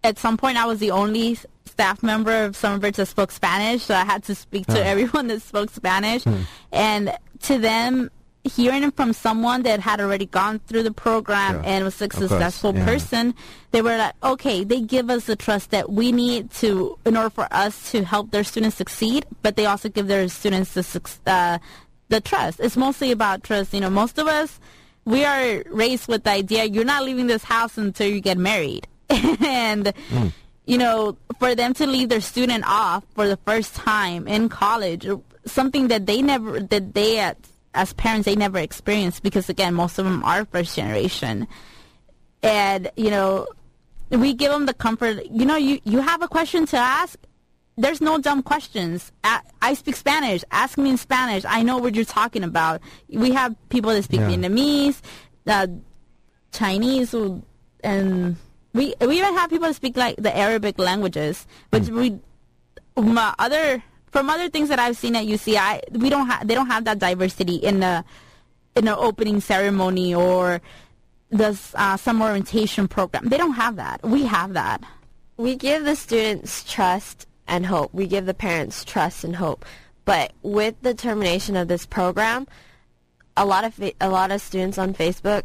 [0.03, 3.95] at some point I was the only staff member of Summerbridge that spoke Spanish, so
[3.95, 6.23] I had to speak to everyone that spoke Spanish.
[6.71, 8.09] And to them,
[8.43, 11.63] hearing from someone that had already gone through the program Sure.
[11.65, 12.85] and was a course, successful yeah.
[12.85, 13.35] person,
[13.71, 17.29] they were like, okay, they give us the trust that we need to, in order
[17.29, 21.57] for us to help their students succeed, but they also give their students the, uh,
[22.07, 22.59] the trust.
[22.59, 23.73] It's mostly about trust.
[23.73, 24.59] You know, most of us,
[25.05, 28.87] we are raised with the idea you're not leaving this house until you get married.
[29.09, 29.93] and,
[30.65, 35.07] you know, for them to leave their student off for the first time in college,
[35.45, 37.35] something that they never, that they as,
[37.73, 41.47] as parents, they never experienced because, again, most of them are first generation.
[42.41, 43.47] And, you know,
[44.09, 47.19] we give them the comfort, you know, you, you have a question to ask,
[47.77, 49.11] there's no dumb questions.
[49.23, 50.43] I, I speak Spanish.
[50.51, 51.45] Ask me in Spanish.
[51.47, 52.81] I know what you're talking about.
[53.07, 54.29] We have people that speak Yeah.
[54.29, 55.01] Vietnamese,
[55.47, 55.67] uh,
[56.51, 57.13] Chinese,
[57.83, 58.35] and
[58.73, 62.19] we we even have people that speak like the Arabic languages, which we
[62.97, 66.55] um, uh, other from other things that I've seen at UCI, we don't have they
[66.55, 68.03] don't have that diversity in the
[68.75, 70.61] in the opening ceremony or
[71.29, 73.29] the uh, summer orientation program.
[73.29, 74.01] They don't have that.
[74.03, 74.81] We have that.
[75.37, 77.93] we give the students trust and hope.
[77.93, 79.65] We give the parents trust and hope.
[80.05, 82.47] But with the termination of this program,
[83.37, 85.43] a lot of fa- a lot of students on Facebook,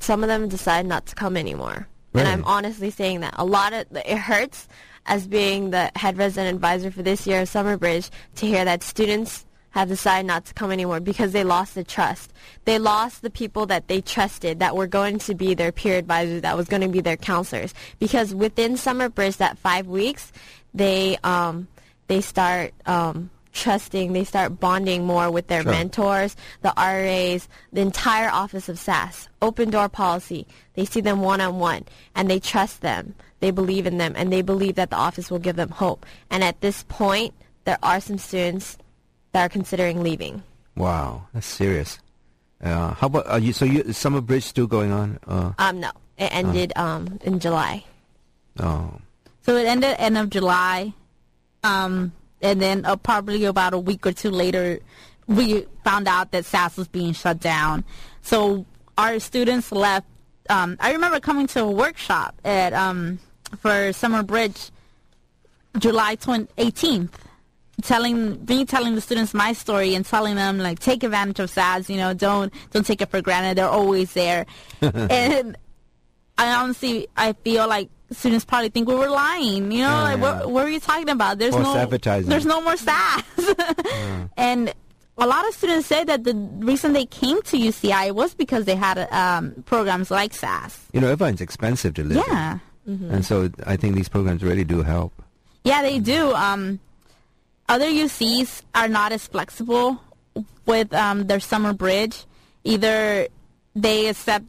[0.00, 1.86] some of them decide not to come anymore.
[2.12, 4.68] And I'm honestly saying that a lot of it hurts
[5.06, 8.82] as being the head resident advisor for this year of Summer Bridge to hear that
[8.82, 12.32] students have decided not to come anymore because they lost the trust.
[12.64, 16.42] They lost the people that they trusted that were going to be their peer advisors,
[16.42, 17.72] that was going to be their counselors.
[17.98, 20.32] Because within Summer Bridge, that five weeks,
[20.74, 21.68] they um,
[22.08, 25.72] they start um, trusting, they start bonding more with their Sure.
[25.72, 30.46] mentors, the RAs, the entire office of SAS, open door policy.
[30.74, 31.84] They see them one on one
[32.14, 33.14] and they trust them.
[33.40, 36.06] They believe in them and they believe that the office will give them hope.
[36.30, 37.34] And at this point,
[37.64, 38.76] there are some students
[39.32, 40.42] that are considering leaving.
[40.76, 41.98] Wow, that's serious.
[42.62, 43.52] Uh, how about are you?
[43.52, 45.18] So you, is Summer Bridge still going on?
[45.26, 47.84] Uh, Um, no, it ended um, in July.
[48.60, 48.92] oh,
[49.42, 50.92] So it ended end of July,
[51.64, 54.80] um, and then uh, probably about a week or two later,
[55.26, 57.84] we found out that SAS was being shut down.
[58.22, 58.66] So
[58.98, 60.06] our students left.
[60.48, 63.18] Um, I remember coming to a workshop at um,
[63.60, 64.70] for Summer Bridge,
[65.78, 67.12] July 20, 18th,
[67.82, 71.88] telling me telling the students my story and telling them like take advantage of SAS.
[71.88, 73.58] You know, don't don't take it for granted.
[73.58, 74.46] They're always there,
[74.80, 75.56] and
[76.36, 79.70] I honestly, I feel like students probably think we were lying.
[79.72, 80.38] You know, Yeah, like yeah.
[80.40, 81.38] what, what are you talking about?
[81.38, 82.28] There's False no advertising.
[82.28, 83.22] There's no more SAS.
[84.36, 84.72] And
[85.18, 88.74] a lot of students say that the reason they came to UCI was because they
[88.74, 90.80] had um, programs like SAS.
[90.92, 92.24] you know, Irvine's expensive to live.
[92.26, 95.12] Yeah, and so I think these programs really do help.
[95.64, 96.32] yeah, they do.
[96.32, 96.80] Um,
[97.68, 100.00] other UCs are not as flexible
[100.66, 102.24] with um, their summer bridge.
[102.64, 103.28] Either
[103.76, 104.44] they accept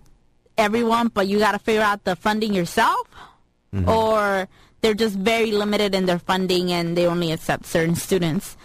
[0.57, 3.07] everyone, but you got to figure out the funding yourself,
[3.87, 4.47] or
[4.81, 8.57] they're just very limited in their funding and they only accept certain students.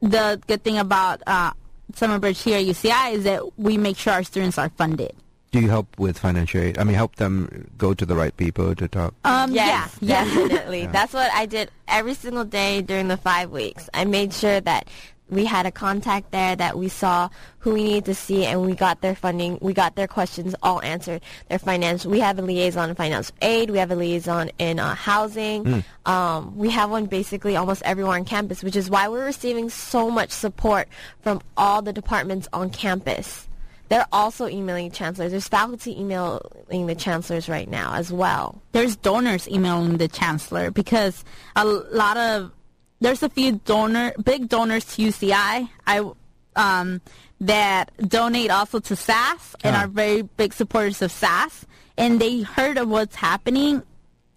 [0.00, 1.52] The good thing about uh,
[1.94, 5.12] Summer Bridge here at UCI is that we make sure our students are funded.
[5.50, 6.78] Do you help with financial aid?
[6.78, 9.14] I mean, help them go to the right people to talk.
[9.24, 10.34] Um, Yes, yeah, yeah.
[10.34, 10.86] definitely.
[10.86, 13.88] That's what I did every single day during the five weeks.
[13.94, 14.88] I made sure that
[15.30, 18.74] we had a contact there, that we saw who we needed to see, and we
[18.74, 21.22] got their funding, we got their questions all answered.
[21.48, 24.94] Their financial, we have a liaison in financial aid, we have a liaison in uh,
[24.94, 25.84] housing.
[26.06, 30.10] Um, we have one basically almost everywhere on campus, which is why we're receiving so
[30.10, 30.88] much support
[31.20, 33.48] from all the departments on campus.
[33.88, 35.30] They're also emailing chancellors.
[35.30, 38.60] There's faculty emailing the chancellors right now as well.
[38.72, 41.24] there's donors emailing the chancellor because
[41.56, 42.52] a lot of
[43.00, 46.10] there's a few donor big donors to UCI I
[46.56, 47.00] um
[47.40, 49.84] that donate also to SAS and Ah.
[49.84, 51.64] are very big supporters of SAS
[51.96, 53.82] and they heard of what's happening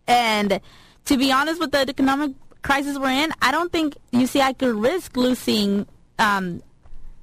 [0.08, 0.60] and
[1.06, 5.17] to be honest with the economic crisis we're in I don't think UCI could risk
[5.17, 5.88] losing
[6.19, 6.62] um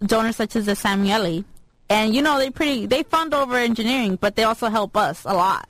[0.05, 1.45] donors such as the Samueli.
[1.91, 5.33] And you know they pretty they fund over engineering, but they also help us a
[5.35, 5.67] lot.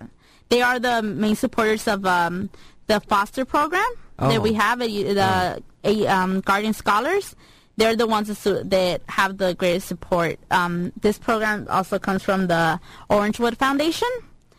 [0.48, 2.50] They are the main supporters of um,
[2.88, 3.86] the foster program
[4.18, 4.28] Oh.
[4.28, 7.36] that we have the a, um, Guardian Scholars.
[7.76, 10.38] They're the ones that, that have the greatest support.
[10.50, 14.08] Um, this program also comes from the Orangewood Foundation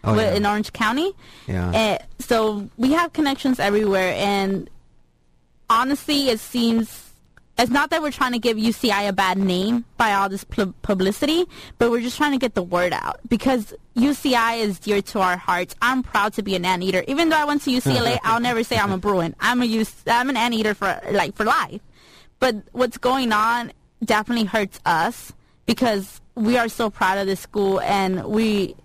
[0.05, 0.33] Oh, yeah.
[0.33, 1.11] in Orange County.
[1.45, 1.71] Yeah.
[1.71, 4.69] Uh, so we have connections everywhere, and
[5.69, 7.08] honestly, it seems
[7.59, 10.73] it's not that we're trying to give UCI a bad name by all this pu-
[10.81, 11.45] publicity,
[11.77, 15.37] but we're just trying to get the word out because UCI is dear to our
[15.37, 15.75] hearts.
[15.81, 17.03] I'm proud to be an anteater.
[17.07, 19.35] Even though I went to UCLA, I'll never say I'm a Bruin.
[19.39, 21.81] I'm a UC- I'm an anteater for like for life.
[22.39, 25.33] But what's going on definitely hurts us
[25.65, 28.75] because we are so proud of this school and we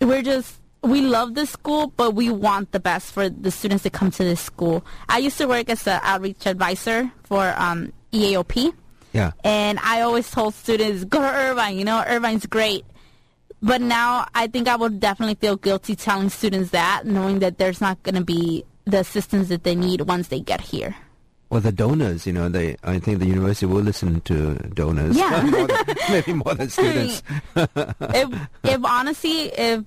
[0.00, 3.92] we're just we love this school, but we want the best for the students that
[3.92, 4.84] come to this school.
[5.08, 8.72] I used to work as an outreach advisor for um, EAOP.
[9.12, 9.32] Yeah.
[9.44, 12.84] And I always told students, go to Irvine, you know, Irvine's great.
[13.62, 17.80] But now I think I would definitely feel guilty telling students that, knowing that there's
[17.80, 20.94] not going to be the assistance that they need once they get here.
[21.48, 25.16] Well, the donors, you know, they I think the university will listen to donors.
[25.16, 25.42] Yeah.
[25.42, 27.22] more than, maybe more than students.
[27.54, 29.84] if, if honestly, if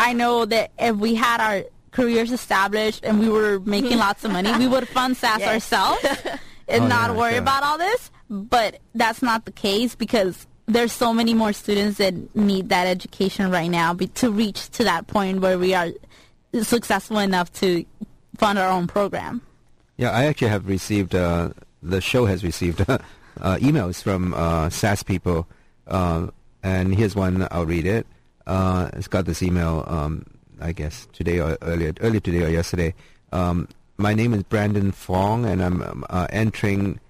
[0.00, 4.32] I know that if we had our careers established and we were making lots of
[4.32, 5.48] money, we would fund SAS Yes.
[5.48, 6.04] ourselves
[6.68, 7.42] and Oh, not yeah, worry sure.
[7.42, 8.10] about all this.
[8.30, 13.50] But that's not the case because there's so many more students that need that education
[13.50, 15.88] right now to reach to that point where we are
[16.62, 17.84] successful enough to
[18.38, 19.42] fund our own program.
[19.96, 21.50] Yeah, I actually have received, uh,
[21.82, 22.98] the show has received uh,
[23.40, 25.46] emails from uh, SAS people,
[25.88, 26.28] uh,
[26.62, 28.06] and here's one, I'll read it.
[28.46, 30.24] Uh, got this email, um,
[30.60, 32.94] I guess, today or earlier, earlier today or yesterday.
[33.32, 37.00] Um, my name is Brandon Fong, and I'm um, uh, entering,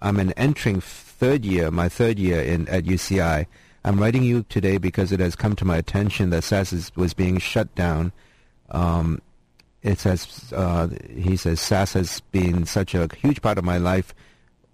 [0.00, 3.46] I'm an entering third year, my third year in at UCI.
[3.84, 7.14] I'm writing you today because it has come to my attention that SAS is, was
[7.14, 8.12] being shut down.
[8.70, 9.22] Um,
[9.82, 14.14] it says uh, he says SAS has been such a huge part of my life.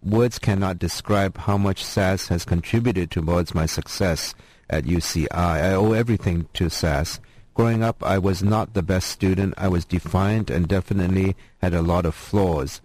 [0.02, 4.34] Words cannot describe how much SAS has contributed towards my success
[4.72, 5.28] at UCI.
[5.32, 7.20] I owe everything to SAS.
[7.54, 9.54] Growing up, I was not the best student.
[9.56, 12.80] I was defiant and definitely had a lot of flaws.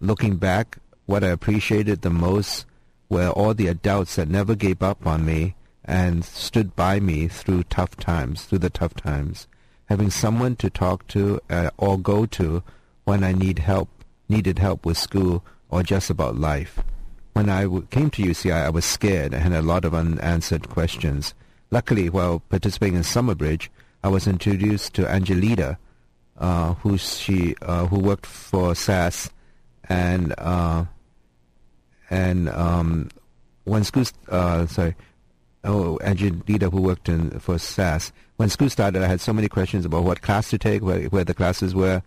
[0.00, 2.66] Looking back, what I appreciated the most
[3.08, 7.62] were all the adults that never gave up on me and stood by me through
[7.64, 9.46] tough times, through the tough times
[9.86, 12.62] having someone to talk to uh, or go to
[13.04, 13.88] when I need help,
[14.28, 16.80] needed help with school or just about life.
[17.36, 20.70] When I w- came to UCI, I was scared and had a lot of unanswered
[20.70, 21.34] questions.
[21.70, 23.68] Luckily, while participating in Summerbridge,
[24.02, 25.76] I was introduced to Angelita,
[26.38, 29.28] uh, who she uh, who worked for SAS,
[29.86, 30.86] and uh,
[32.08, 33.10] and um,
[33.64, 34.94] when school, uh, sorry,
[35.62, 38.12] oh, Angelita, who worked in for SAS.
[38.38, 41.24] When school started, I had so many questions about what class to take, where, where
[41.24, 42.02] the classes were,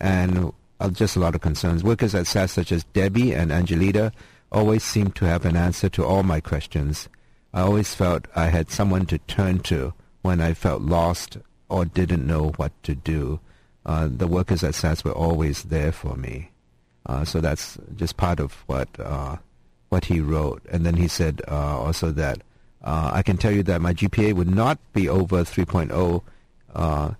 [0.00, 1.84] and uh, just a lot of concerns.
[1.84, 4.10] Workers at SAS, such as Debbie and Angelita,
[4.52, 7.08] always seemed to have an answer to all my questions.
[7.52, 11.38] I always felt I had someone to turn to when I felt lost
[11.68, 13.40] or didn't know what to do.
[13.84, 16.50] Uh, the workers at SAS were always there for me.
[17.06, 19.36] Uh, so that's just part of what uh,
[19.88, 20.62] what he wrote.
[20.70, 22.38] And then he said uh, also that
[22.84, 26.22] uh, I can tell you that my GPA would not be over 3.0.
[26.74, 27.10] Uh,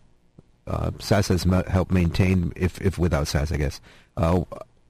[0.66, 3.80] uh, SAS has helped maintain, if, if without SAS, I guess.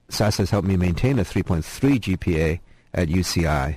[0.09, 2.59] SAS has helped me maintain a 3.3 GPA
[2.93, 3.75] at UCI.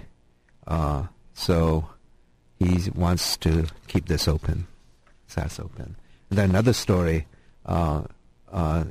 [0.66, 1.05] Uh,
[1.35, 1.89] so
[2.59, 4.66] he wants to keep this open,
[5.29, 5.97] SAS open.
[6.31, 7.27] And then another story,
[7.64, 8.03] uh,
[8.51, 8.85] uh,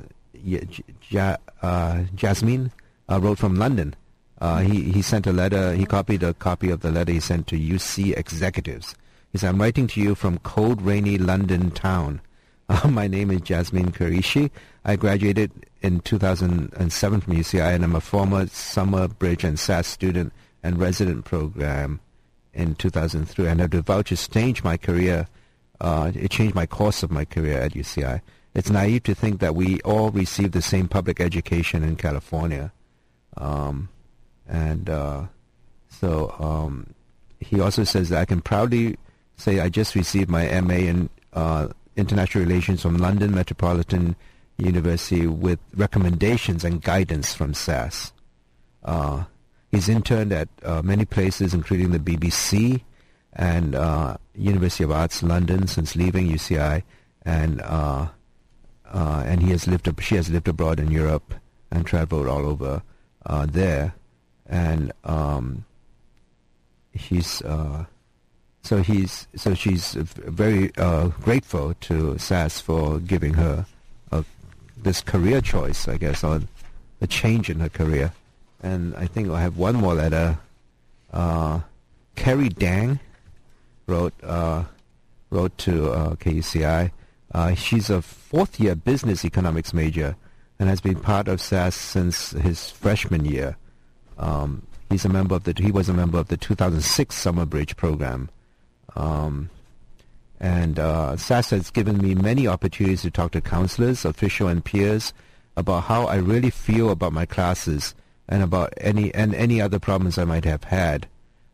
[0.44, 0.66] J-
[1.00, 2.72] J- uh, Jasmine
[3.10, 3.94] uh, wrote from London.
[4.40, 7.46] Uh, he, he sent a letter, he copied a copy of the letter he sent
[7.48, 8.94] to UC executives.
[9.32, 12.20] He said, I'm writing to you from cold, rainy London town.
[12.88, 14.50] My name is Jasmine Karishi.
[14.88, 15.50] I graduated
[15.82, 20.32] in 2007 from UCI and I'm a former Summer Bridge and SAS student
[20.62, 21.98] and resident program
[22.54, 25.26] in 2003 and have vouched to change my career.
[25.80, 28.20] Uh, it changed my course of my career at UCI.
[28.54, 32.72] It's naive to think that we all receive the same public education in California.
[33.36, 33.88] Um,
[34.48, 35.24] and uh,
[35.88, 36.94] so um,
[37.40, 38.98] he also says that I can proudly
[39.34, 44.14] say I just received my MA in uh, International Relations from London Metropolitan
[44.58, 48.12] University with recommendations and guidance from SAS.
[48.84, 49.24] Uh,
[49.70, 52.82] he's interned at uh, many places, including the BBC
[53.34, 56.82] and uh, University of Arts London since leaving UCI,
[57.22, 58.08] and uh,
[58.92, 59.88] uh, and he has lived.
[60.00, 61.34] She has lived abroad in Europe
[61.70, 62.82] and traveled all over
[63.26, 63.94] uh, there,
[64.46, 65.66] and um,
[66.92, 67.42] he's
[68.62, 70.68] so he's so she's very
[71.20, 73.66] grateful to SAS for giving her
[74.76, 76.40] this career choice, I guess, or
[77.00, 78.12] a change in her career.
[78.62, 80.38] And I think I have one more letter.
[81.12, 81.60] Uh,
[82.14, 83.00] Carrie Dang
[83.86, 84.64] wrote uh,
[85.30, 86.90] wrote to uh, KUCI.
[87.32, 90.16] Uh, she's a fourth year business economics major
[90.58, 93.56] and has been part of SAS since his freshman year.
[94.18, 95.54] Um, he's a member of the.
[95.56, 98.30] He was a member of the 2006 Summer Bridge program,
[98.94, 99.50] um,
[100.40, 105.12] and uh, SAS has given me many opportunities to talk to counselors, officials, and peers
[105.56, 107.94] about how I really feel about my classes
[108.28, 111.08] and about any and any other problems I might have had.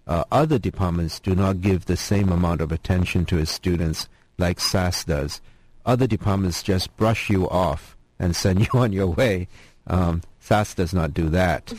[0.06, 4.08] Uh, other departments do not give the same amount of attention to its students
[4.38, 5.40] like SAS does.
[5.86, 9.48] Other departments just brush you off and send you on your way.
[9.86, 11.72] Um, SAS does not do that.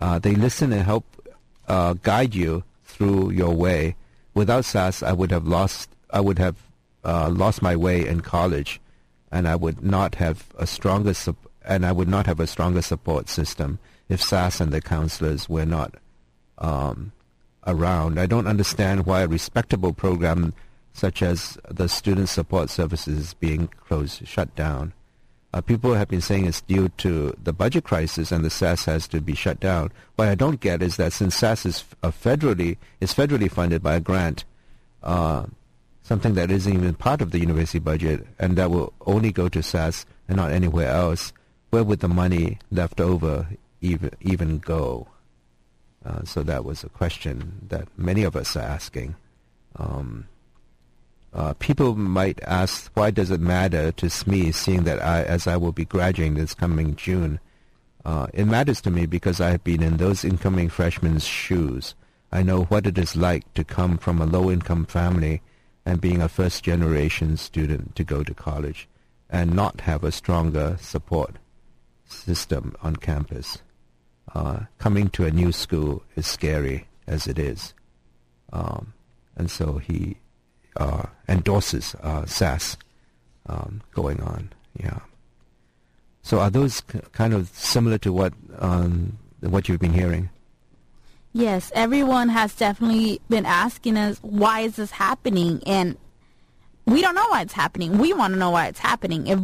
[0.00, 1.04] Uh, they listen and help
[1.68, 3.96] uh, guide you through your way.
[4.34, 5.90] Without SAS, I would have lost.
[6.10, 6.56] I would have
[7.04, 8.80] uh, lost my way in college,
[9.30, 12.82] and I would not have a stronger sup- and I would not have a stronger
[12.82, 13.78] support system
[14.08, 15.94] if SAS and the counselors were not
[16.58, 17.12] um,
[17.66, 18.20] around.
[18.20, 20.54] I don't understand why a respectable program
[20.92, 24.94] such as the student support services is being closed, shut down.
[25.52, 29.06] Uh, people have been saying it's due to the budget crisis and the SAS has
[29.08, 29.92] to be shut down.
[30.16, 33.96] What I don't get is that since SAS is uh, federally is federally funded by
[33.96, 34.44] a grant,
[35.02, 35.46] uh,
[36.06, 39.60] something that isn't even part of the university budget, and that will only go to
[39.60, 41.32] SAS and not anywhere else,
[41.70, 43.48] where would the money left over
[43.80, 45.08] even even go?
[46.04, 49.16] Uh, so that was a question that many of us are asking.
[49.74, 50.28] Um,
[51.34, 55.56] uh, people might ask, why does it matter to me, seeing that I, as I
[55.56, 57.40] will be graduating this coming June?
[58.04, 61.96] Uh, it matters to me because I have been in those incoming freshmen's shoes.
[62.30, 65.42] I know what it is like to come from a low-income family
[65.86, 68.88] and being a first-generation student to go to college
[69.30, 71.36] and not have a stronger support
[72.04, 73.58] system on campus.
[74.34, 77.72] Uh, coming to a new school is scary as it is.
[78.52, 78.92] Um,
[79.36, 80.16] and so he
[80.76, 82.76] uh, endorses uh, SAS
[83.46, 84.52] um, going on.
[84.78, 84.98] Yeah.
[86.22, 86.80] So are those
[87.12, 90.30] kind of similar to what um, what you've been hearing?
[91.36, 95.98] Yes, everyone has definitely been asking us why is this happening, and
[96.86, 97.98] we don't know why it's happening.
[97.98, 99.26] We want to know why it's happening.
[99.26, 99.38] If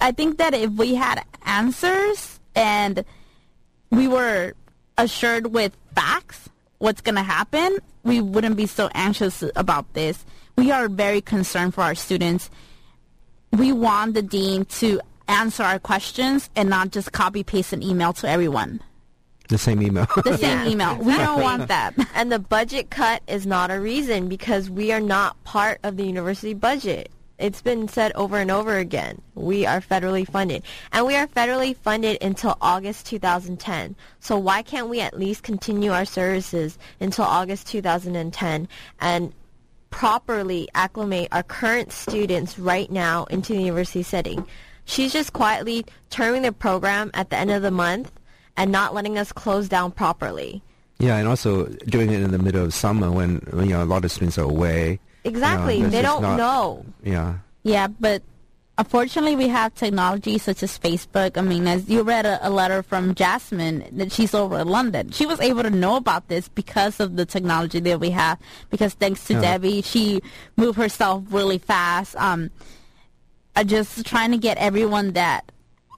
[0.00, 3.04] I think that if we had answers and
[3.90, 4.52] we were
[4.96, 10.24] assured with facts what's going to happen, we wouldn't be so anxious about this.
[10.56, 12.50] We are very concerned for our students.
[13.50, 18.12] We want the dean to answer our questions and not just copy paste an email
[18.12, 18.80] to everyone.
[19.48, 20.06] The same email.
[20.24, 20.96] The same Yeah, email.
[20.96, 21.94] We don't want that.
[22.14, 26.04] And the budget cut is not a reason because we are not part of the
[26.04, 27.10] university budget.
[27.38, 29.20] It's been said over and over again.
[29.34, 30.62] We are federally funded.
[30.92, 33.96] And we are federally funded until August 2010.
[34.20, 38.68] So why can't we at least continue our services until August 2010
[39.00, 39.32] and
[39.90, 44.46] properly acclimate our current students right now into the university setting?
[44.84, 48.12] She's just quietly terming the program at the end of the month
[48.56, 50.62] and not letting us close down properly.
[50.98, 53.84] yeah, and also doing it in the middle of summer when, when you know a
[53.84, 55.00] lot of students are away.
[55.24, 55.80] Exactly.
[55.80, 56.84] that's they don't not- know.
[57.02, 57.38] Yeah.
[57.62, 58.22] Yeah, but
[58.76, 61.36] unfortunately, we have technology such as Facebook.
[61.38, 65.10] I mean, as you read a, a letter from Jasmine that she's over in London,
[65.12, 68.38] she was able to know about this because of the technology that we have.
[68.70, 69.40] Because thanks to Yeah.
[69.40, 70.20] Debbie, she
[70.56, 72.14] moved herself really fast.
[72.16, 72.50] Um,
[73.56, 75.50] I just trying to get everyone that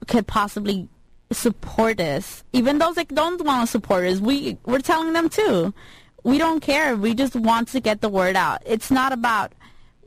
[0.07, 0.89] could possibly
[1.31, 4.21] support us, even those that don't want to support us.
[4.21, 5.75] We we're telling them too.
[6.23, 6.97] We don't care.
[6.97, 8.63] We just want to get the word out.
[8.67, 9.53] It's not about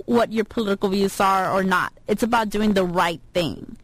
[0.05, 1.93] what your political views are or not.
[2.07, 3.77] It's about doing the right thing.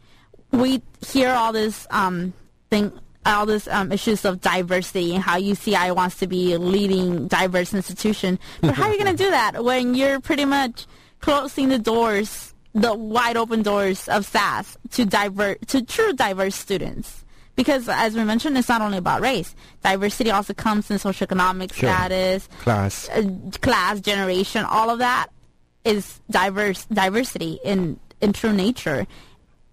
[0.52, 2.32] We hear all this um,
[2.70, 2.92] thing,
[3.24, 7.74] all this um, issues of diversity and how UCI wants to be a leading diverse
[7.74, 8.38] institution.
[8.60, 10.86] But how are you going to do that when you're pretty much
[11.20, 17.24] closing the doors, the wide open doors of SAS to divert to true diverse students?
[17.56, 19.54] Because as we mentioned, it's not only about race.
[19.82, 21.88] Diversity also comes in socioeconomic Sure.
[21.90, 23.08] status, Class.
[23.08, 23.22] uh,
[23.62, 25.28] class, generation, all of that
[25.84, 29.06] is diverse diversity in in true nature.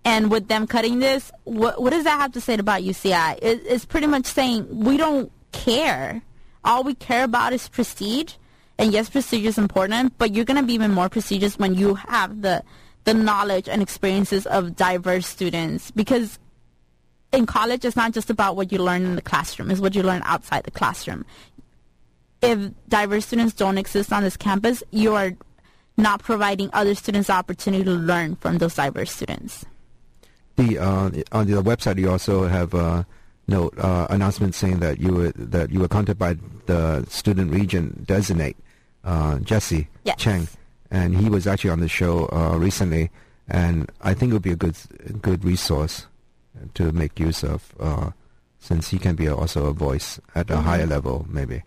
[0.06, 3.38] And with them cutting this, what what does that have to say about UCI?
[3.42, 6.22] It, it's pretty much saying we don't care.
[6.66, 8.34] All we care about is prestige.
[8.78, 11.96] And yes, prestige is important, but you're going to be even more prestigious when you
[11.96, 12.64] have the
[13.04, 16.40] the knowledge and experiences of diverse students because
[17.34, 20.04] in college it's not just about what you learn in the classroom it's what you
[20.04, 21.26] learn outside the classroom.
[22.42, 25.34] If diverse students don't exist on this campus you are
[25.98, 29.66] not providing other students the opportunity to learn from those diverse students.
[30.56, 33.06] The uh, on the website you also have a
[33.48, 38.06] note uh, announcement saying that you were that you were contacted by the student regent
[38.06, 38.58] designate
[39.04, 40.18] uh, Jesse Yes.
[40.18, 40.48] Cheng,
[40.92, 43.10] and he was actually on the show uh, recently,
[43.48, 44.78] and I think it would be a good
[45.22, 46.06] good resource
[46.76, 48.12] to make use of, uh,
[48.60, 50.64] since he can be also a voice at a Mhm.
[50.64, 51.64] higher level, maybe.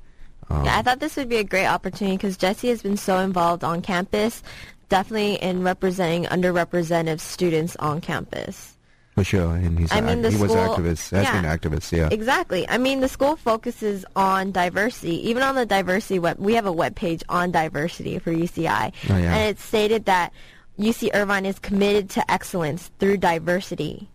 [0.48, 3.18] Um, Yeah, I thought this would be a great opportunity because Jesse has been so
[3.18, 4.42] involved on campus,
[4.88, 8.72] definitely in representing underrepresented students on campus.
[9.16, 11.40] for sure, and he's I mean, he was school- activist, has yeah.
[11.40, 12.08] been activist, yeah.
[12.12, 12.68] Exactly.
[12.68, 15.26] I mean, the school focuses on diversity.
[15.30, 19.16] Even on the diversity web, we have a web page on diversity for UCI, Oh,
[19.16, 19.34] yeah.
[19.34, 20.34] and it's stated that
[20.78, 24.10] UC Irvine is committed to excellence through diversity.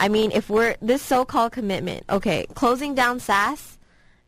[0.00, 3.78] I mean, if we're this so-called commitment, okay, closing down SAS,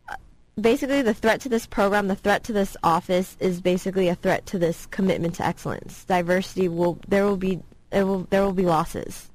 [0.06, 0.16] uh,
[0.60, 4.44] basically the threat to this program, the threat to this office is basically a threat
[4.46, 6.04] to this commitment to excellence.
[6.04, 7.58] Diversity will there will be
[7.88, 9.30] there will there will be losses.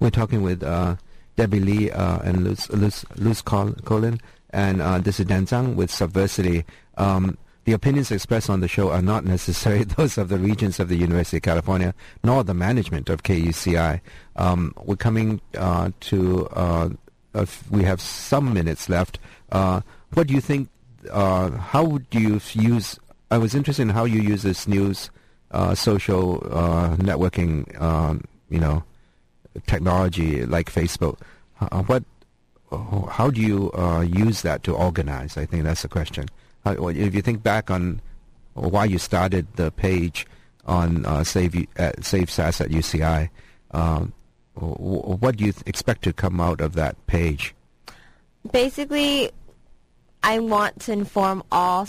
[0.00, 0.96] We're talking with uh,
[1.36, 4.20] Debbie Lee uh, and Luz, Luz, Luz Colin,
[4.50, 6.64] and uh, this is Dan Tsang with Subversity.
[6.96, 10.88] Um, the opinions expressed on the show are not necessarily those of the regents of
[10.88, 14.00] the University of California, nor the management of KUCI.
[14.36, 16.90] Um, we're coming uh, to, uh,
[17.70, 19.18] we have some minutes left.
[19.50, 19.80] Uh,
[20.12, 20.68] what do you think,
[21.10, 22.98] uh, how would you use,
[23.30, 25.10] I was interested in how you use this news,
[25.50, 28.84] uh, social uh, networking, um, you know,
[29.66, 31.18] technology like Facebook,
[31.86, 32.02] what,
[33.08, 33.70] how do you
[34.12, 35.36] use that to organize?
[35.38, 36.26] I think that's the question.
[36.64, 38.00] How, if you think back on
[38.54, 40.26] why you started the page
[40.66, 43.28] on uh, Save uh, Save SAS at UCI,
[43.72, 44.12] um,
[44.54, 47.54] what do you th- expect to come out of that page?
[48.50, 49.30] basically,
[50.22, 51.88] I want to inform all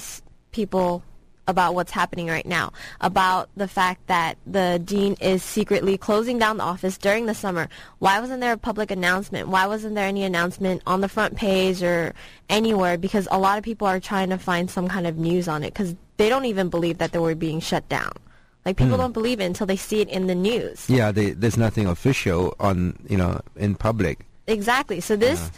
[0.51, 1.03] people
[1.47, 2.71] about what's happening right now,
[3.01, 7.69] about the fact that the dean is secretly closing down the office during the summer.
[7.99, 9.47] Why wasn't there a public announcement?
[9.47, 12.13] Why wasn't there any announcement on the front page or
[12.49, 12.97] anywhere?
[12.97, 15.73] Because a lot of people are trying to find some kind of news on it
[15.73, 18.11] because they don't even believe that they were being shut down.
[18.65, 19.01] Like people hmm.
[19.01, 20.89] don't believe it until they see it in the news.
[20.89, 24.25] Yeah, they, there's nothing official on you know in public.
[24.47, 25.01] Exactly.
[25.01, 25.51] So this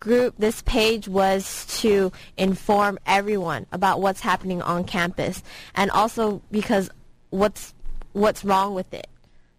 [0.00, 5.42] group, this page was to inform everyone about what's happening on campus,
[5.74, 6.90] and also because
[7.28, 7.74] what's
[8.12, 9.06] what's wrong with it.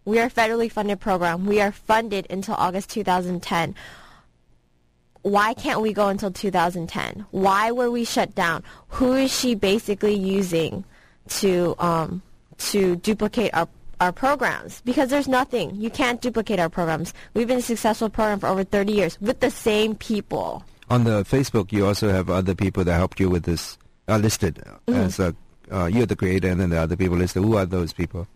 [0.04, 1.46] We are a federally funded program.
[1.46, 3.76] We are funded until August 2010.
[5.22, 7.28] Why can't we go until 2010?
[7.30, 8.64] Why were we shut down?
[8.90, 10.84] Who is she basically using
[11.30, 12.24] to um,
[12.58, 13.68] to duplicate our
[14.02, 14.82] our programs?
[14.82, 15.76] Because there's nothing.
[15.76, 17.14] You can't duplicate our programs.
[17.34, 20.66] We've been a successful program for over 30 years with the same people.
[20.90, 23.78] On the Facebook, you also have other people that helped you with this
[24.10, 25.34] uh, listed as a,
[25.72, 27.44] uh, you're the creator, and then the other people listed.
[27.44, 28.28] Who are those people?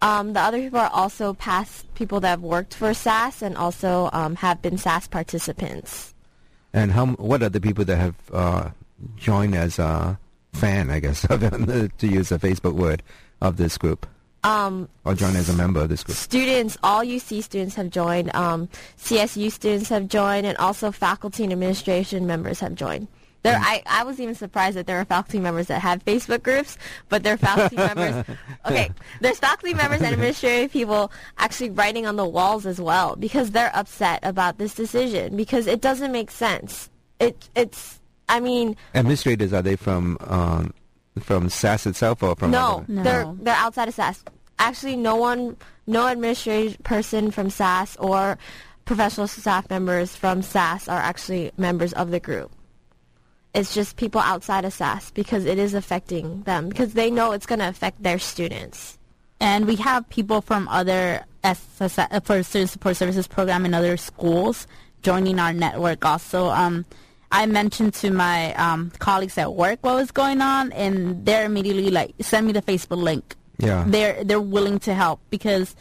[0.00, 4.08] Um, the other people are also past people that have worked for SAS and also
[4.12, 6.14] um, have been SAS participants.
[6.72, 7.06] And how?
[7.06, 8.70] What are the people that have uh,
[9.16, 10.18] joined as a
[10.52, 10.90] fan?
[10.90, 13.02] I guess to use a Facebook word
[13.40, 14.06] of this group,
[14.44, 16.16] Um, or joined as a member of this group.
[16.16, 18.34] students, all UC students have joined.
[18.36, 18.68] Um,
[18.98, 23.08] CSU students have joined, and also faculty and administration members have joined.
[23.42, 26.76] There, I, I was even surprised that there are faculty members that have Facebook groups,
[27.08, 28.24] but there are faculty members.
[28.66, 33.52] Okay, there's faculty members and administrative people actually writing on the walls as well because
[33.52, 36.90] they're upset about this decision because it doesn't make sense.
[37.20, 40.74] It, it's, I mean, Administrators are they from um,
[41.24, 42.50] from SAS itself or from?
[42.50, 43.02] no, other- No.
[43.02, 44.22] they're they're outside of SAS.
[44.58, 45.56] Actually, no one,
[45.86, 48.38] no administrative person from SAS or
[48.84, 52.50] professional staff members from SAS are actually members of the group.
[53.54, 57.46] It's just people outside of SAS because it is affecting them because they know it's
[57.46, 58.98] going to affect their students.
[59.40, 63.96] and we have people from other SS, uh, for student support services program in other
[63.96, 64.66] schools
[65.02, 66.84] joining our network also um,
[67.30, 71.90] i mentioned to my um, colleagues at work what was going on and they're immediately
[71.90, 73.84] like send me the facebook link Yeah.
[73.86, 75.74] they're they're willing to help because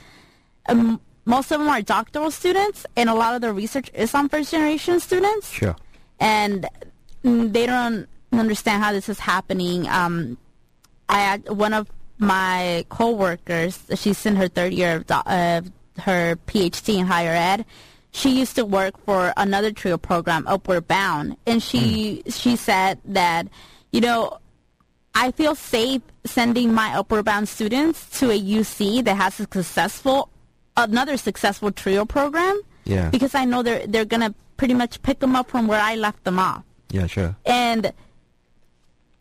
[0.70, 4.30] um, most of them are doctoral students and a lot of the research is on
[4.30, 5.76] first generation students Sure.
[6.20, 6.68] and
[7.24, 9.88] they don't understand how this is happening.
[9.88, 10.38] Um,
[11.10, 11.90] I one of
[12.20, 15.62] my coworkers, she's in her third year of do- uh,
[16.00, 17.66] her PhD in higher ed.
[18.18, 23.48] She used to work for another trio program, Upward Bound, and she she said that
[23.92, 24.40] you know
[25.14, 30.30] I feel safe sending my Upward Bound students to a UC that has a successful
[30.76, 33.10] another successful trio program Yeah.
[33.12, 36.24] because I know they're they're gonna pretty much pick them up from where I left
[36.24, 36.64] them off.
[36.90, 37.06] Yeah.
[37.06, 37.36] Sure.
[37.46, 37.94] And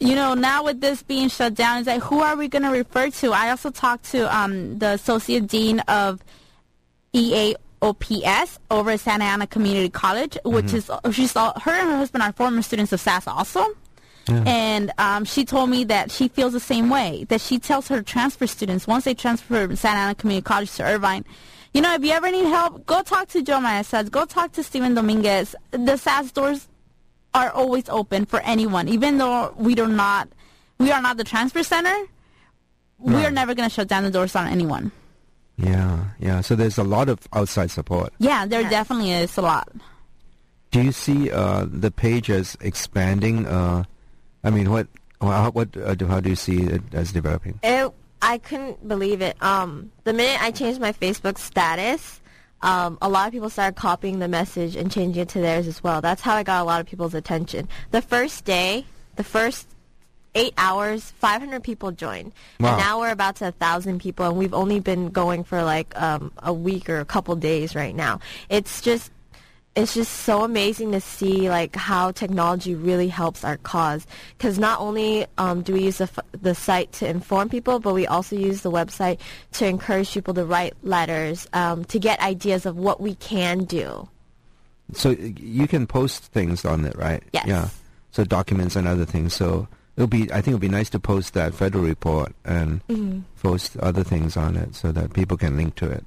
[0.01, 3.11] you know, now with this being shut down, it's like who are we gonna refer
[3.21, 3.33] to?
[3.33, 6.25] I also talked to um, the associate dean of
[7.95, 12.23] EAOPS over at Santa Ana Community College, which is she's all, her and her husband
[12.23, 13.67] are former students of SAS also.
[14.29, 17.27] And um, she told me that she feels the same way.
[17.29, 20.85] That she tells her transfer students once they transfer from Santa Ana Community College to
[20.85, 21.25] Irvine,
[21.73, 24.11] you know, if you ever need help, go talk to Joe Maestas.
[24.11, 25.55] Go talk to Steven Dominguez.
[25.71, 26.69] The SAS doors
[27.35, 30.29] are always open for anyone, even though we do not,
[30.79, 31.95] we are not the transfer center.
[32.99, 34.91] We are never going to shut down the doors on anyone.
[35.59, 36.41] Yeah, yeah.
[36.43, 38.13] So there's a lot of outside support.
[38.19, 38.71] Yeah, there Yes.
[38.71, 39.69] definitely is a lot.
[40.71, 43.47] Do you see uh, the page as expanding?
[43.47, 43.85] Uh,
[44.45, 44.89] I mean, what,
[45.21, 47.59] how, what, uh, do, how do you see it as developing?
[47.63, 47.91] It,
[48.21, 49.41] I couldn't believe it.
[49.43, 52.21] Um, the minute I changed my Facebook status,
[52.63, 55.83] um, a lot of people started copying the message and changing it to theirs as
[55.83, 56.01] well.
[56.03, 57.69] That's how I got a lot of people's attention.
[57.93, 58.85] The first day,
[59.17, 59.69] the first
[60.37, 62.33] eight hours, 500 people joined.
[62.61, 62.71] Wow.
[62.71, 66.01] And now we're about to a 1,000 people, and we've only been going for like
[66.01, 68.21] um, a week or a couple days right now.
[68.49, 69.11] It's just
[69.75, 74.07] it's just so amazing to see like how technology really helps our cause
[74.39, 77.93] because not only um, do we use the, f- the site to inform people but
[77.93, 79.21] we also use the website
[79.53, 84.09] to encourage people to write letters um, to get ideas of what we can do
[84.95, 87.23] So you can post things on it, right?
[87.33, 87.45] Yes.
[87.47, 87.69] Yeah.
[88.13, 89.35] So documents and other things.
[89.35, 90.25] So it'll be.
[90.33, 93.21] I think it'll be nice to post that federal report and Mm-hmm.
[93.43, 96.05] post other things on it so that people can link to it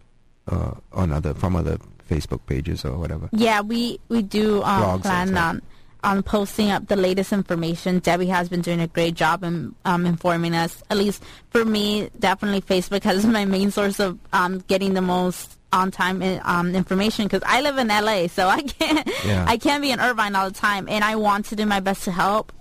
[0.47, 1.77] uh, on other from other
[2.09, 3.29] Facebook pages or whatever.
[3.31, 5.61] Yeah, we we do um, plan on
[6.01, 7.99] on posting up the latest information.
[7.99, 10.81] Debbie has been doing a great job in um, informing us.
[10.89, 15.57] At least for me, definitely Facebook has my main source of um, getting the most
[15.71, 19.45] on time um, information because I live in LA, so I can't Yeah.
[19.47, 22.05] I can't be in Irvine all the time, and I want to do my best
[22.05, 22.51] to help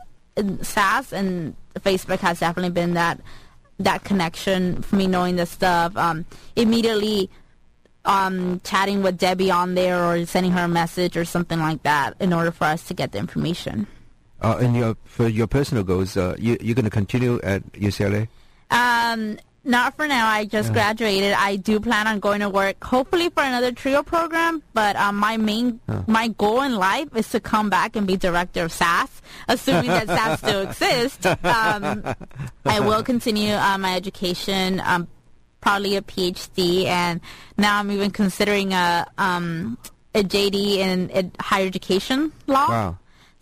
[0.63, 3.21] SAS, and Facebook has definitely been that
[3.79, 5.97] that connection for me knowing this stuff.
[5.97, 6.25] Um,
[6.57, 7.31] immediately
[8.05, 12.15] um, chatting with Debbie on there or sending her a message or something like that
[12.21, 13.87] in order for us to get the information.
[14.41, 18.29] Uh, and your for your personal goals, uh, you you're going to continue at UCLA.
[18.71, 20.27] Um, not for now.
[20.29, 21.33] I just graduated.
[21.33, 24.63] I do plan on going to work, hopefully for another trio program.
[24.73, 28.65] But um, my main, my goal in life is to come back and be director
[28.65, 31.27] of SAS, assuming that SAS still exists.
[31.27, 32.05] Um,
[32.65, 35.07] I will continue uh, my education, um,
[35.61, 37.21] probably a PhD, and
[37.57, 39.79] now I'm even considering a um,
[40.15, 42.69] a JD in, in higher education law.
[42.69, 42.99] Wow.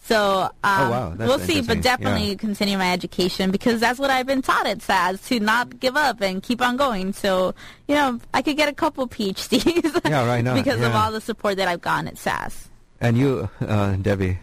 [0.06, 1.14] So um, Oh, wow.
[1.18, 2.34] We'll see, but definitely Yeah.
[2.36, 6.20] continue my education because that's what I've been taught at SAS to not give up
[6.20, 7.12] and keep on going.
[7.12, 7.54] So
[7.88, 10.00] you know, I could get a couple PhDs.
[10.08, 12.68] Yeah, right now, because of all the support that I've gotten at SAS.
[13.00, 14.38] And you, uh, Debbie,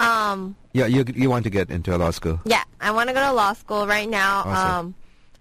[0.00, 2.40] um, yeah, you you want to get into a law school.
[2.44, 4.42] Yeah, I want to go to law school right now.
[4.46, 4.86] Awesome.
[4.88, 4.94] Um,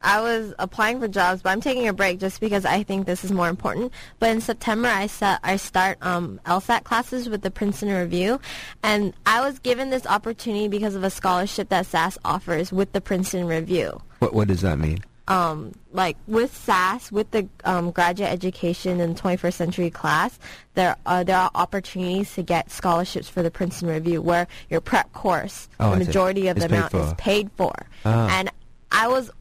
[0.04, 3.24] I was applying for jobs, but I'm taking a break just because I think this
[3.24, 3.94] is more important.
[4.20, 8.40] But in September, I set, I start um, LSAT classes with the Princeton Review,
[8.84, 13.02] and I was given this opportunity because of a scholarship that SAS offers with the
[13.02, 14.02] Princeton Review.
[14.20, 15.00] What what does that mean?
[15.28, 20.38] Um, like with SAS, with the um, graduate education in 21st century class,
[20.74, 25.14] there are there are opportunities to get scholarships for the Princeton Review, where your prep
[25.14, 27.74] course, Oh, the majority of the amount is paid for.
[28.04, 28.40] Ah.
[28.40, 28.52] And
[28.92, 29.32] I was,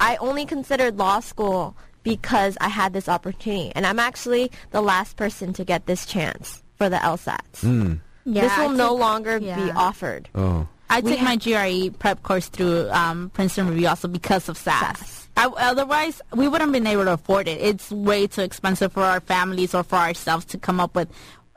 [0.00, 5.16] I only considered law school because I had this opportunity, and I'm actually the last
[5.16, 7.62] person to get this chance for the LSATs.
[7.62, 8.00] Mm.
[8.24, 10.28] Yeah, this will I no took- longer be offered.
[10.34, 10.68] Oh.
[10.88, 14.98] I We took my GRE prep course through um, Princeton Review also because of SAS.
[14.98, 15.28] SAS.
[15.36, 17.60] I, otherwise, we wouldn't have been able to afford it.
[17.60, 21.08] It's way too expensive for our families or for ourselves to come up with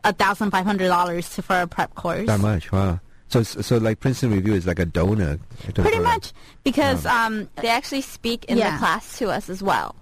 [0.04, 2.26] a thousand five hundred dollars for a prep course.
[2.26, 3.00] That much, wow.
[3.30, 5.40] So so like Princeton Review is like a donor.
[5.74, 8.72] Pretty much because um, They actually speak in Yeah.
[8.74, 9.96] the class to us as well.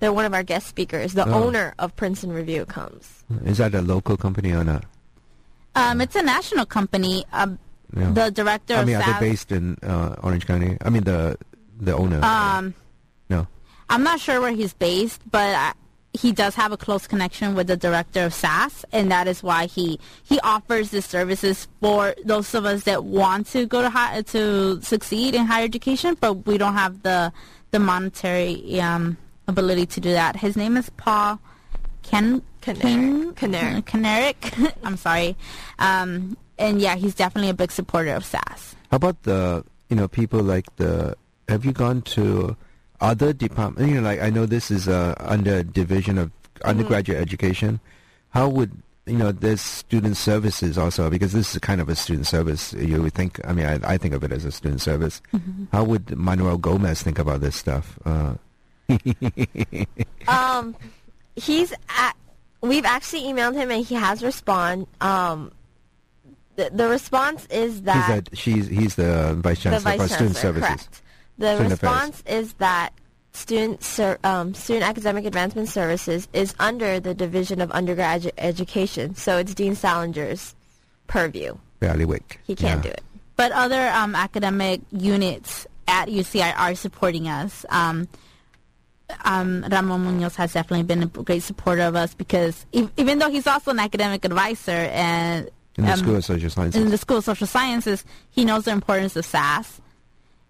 [0.00, 1.14] They're one of our guest speakers.
[1.14, 1.44] The Oh.
[1.46, 3.24] owner of Princeton Review comes.
[3.44, 4.84] Is that a local company or not?
[5.76, 7.24] um, it's a national company.
[7.32, 7.58] Um,
[7.96, 8.10] Yeah.
[8.10, 10.76] The director I of mean, are SAS, they based in uh, Orange County?
[10.84, 11.38] I mean, the
[11.80, 12.18] the owner.
[12.24, 12.74] um,
[13.30, 13.46] no.
[13.88, 15.54] I'm not sure where he's based, but
[16.16, 19.66] he does have a close connection with the director of SAS, and that is why
[19.66, 24.22] he he offers the services for those of us that want to go to high,
[24.22, 27.32] to succeed in higher education, but we don't have the
[27.70, 30.36] the monetary um, ability to do that.
[30.36, 31.38] His name is Paul
[32.02, 33.36] Ken Kanarek.
[33.36, 33.84] Ken- Kanarek.
[33.84, 34.72] Kanarek.
[34.82, 35.36] I'm sorry,
[35.78, 38.74] um, and yeah, he's definitely a big supporter of SAS.
[38.90, 41.16] How about the you know people like the?
[41.48, 42.56] Have you gone to
[43.00, 43.90] other departments?
[43.90, 46.30] You know, like I know this is uh, under division of
[46.64, 47.80] undergraduate education.
[48.30, 48.70] How would
[49.06, 49.32] you know?
[49.32, 52.72] There's student services also because this is kind of a student service.
[52.72, 53.40] You would think.
[53.46, 55.22] I mean, I, I think of it as a student service.
[55.72, 57.98] How would Manuel Gomez think about this stuff?
[58.04, 58.34] Uh,
[60.28, 60.74] Um,
[61.36, 62.14] he's at,
[62.60, 64.86] we've actually emailed him and he has respond.
[65.00, 65.52] Um,
[66.56, 70.14] the, the response is that he's, a, she's he's the vice the chancellor vice for
[70.14, 70.66] student services.
[70.66, 71.02] correct.
[71.38, 71.92] The Student affairs.
[71.92, 72.90] response is that
[73.32, 79.36] student ser- um, student academic advancement services is under the Division of Undergraduate Education, so
[79.38, 80.54] it's Dean Salinger's
[81.06, 81.56] purview.
[81.80, 82.40] Bailiwick.
[82.46, 82.90] He can't Yeah.
[82.90, 83.02] do it.
[83.36, 87.66] But other um, academic units at UCI are supporting us.
[87.68, 88.08] Um,
[89.24, 93.30] um, Ramon Munoz has definitely been a great supporter of us because e- even though
[93.30, 96.82] he's also an academic advisor and In the um, School of Social Sciences.
[96.82, 99.80] in the School of Social Sciences, he knows the importance of SAS,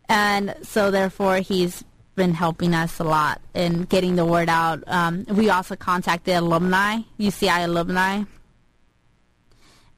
[0.09, 1.85] and so therefore he's
[2.15, 4.83] been helping us a lot in getting the word out.
[4.87, 8.23] Um, we also contacted alumni, UCI alumni,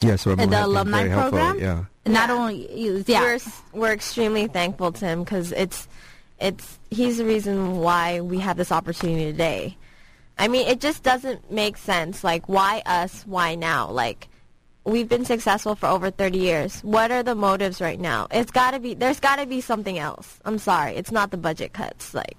[0.00, 1.58] yes, Ramon the alumni very helpful, program.
[1.60, 1.84] Yeah.
[2.12, 2.34] Not Yeah.
[2.34, 3.38] only, yeah, We're
[3.72, 5.86] we're extremely thankful to him because it's
[6.40, 9.76] it's he's the reason why we have this opportunity today.
[10.38, 12.22] I mean, it just doesn't make sense.
[12.22, 13.24] Like, why us?
[13.26, 13.90] Why now?
[13.90, 14.28] Like,
[14.88, 16.80] we've been successful for over 30 years.
[16.80, 18.26] What are the motives right now?
[18.30, 18.94] It's got to be.
[18.94, 20.40] There's got to be something else.
[20.44, 22.14] I'm sorry, it's not the budget cuts.
[22.14, 22.36] Like,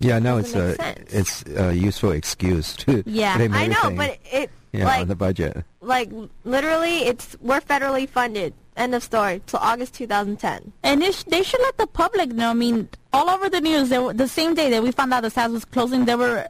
[0.00, 1.12] Yeah, no, it's a sense.
[1.14, 3.36] it's a useful excuse to Yeah.
[3.52, 5.64] I know, but it yeah like on the budget.
[5.80, 6.10] like
[6.44, 8.52] literally, it's we're federally funded.
[8.76, 9.40] End of story.
[9.46, 10.70] Till August 2010.
[10.82, 12.50] And they, sh- they should let the public know.
[12.50, 15.22] I mean, all over the news, there were, the same day that we found out
[15.22, 16.46] the SAS was closing, there were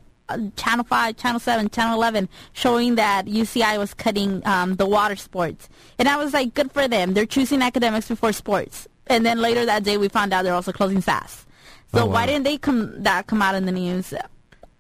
[0.57, 5.69] Channel 5, Channel 7, Channel 11 showing that UCI was cutting um, the water sports.
[5.99, 7.15] And I was like, good for them.
[7.15, 8.89] They're choosing academics before sports.
[9.07, 11.47] And then later that day, we found out they're also closing SAS.
[11.95, 12.13] So Oh, wow.
[12.15, 14.13] why didn't they come that come out in the news?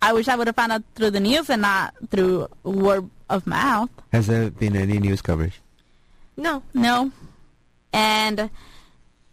[0.02, 3.46] I wish I would have found out through the news and not through word of
[3.46, 3.88] mouth.
[4.12, 5.60] Has there been any news coverage?
[6.36, 7.12] No, No.
[7.92, 8.50] And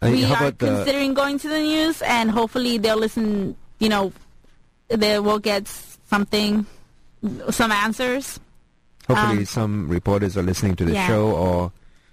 [0.00, 3.56] I mean, we are about the considering going to the news, and hopefully they'll listen.
[3.78, 4.12] You know,
[4.88, 5.66] they will get
[6.14, 6.66] something,
[7.50, 8.38] some answers.
[9.08, 11.08] hopefully um, some reporters are listening to the yeah.
[11.08, 11.72] show or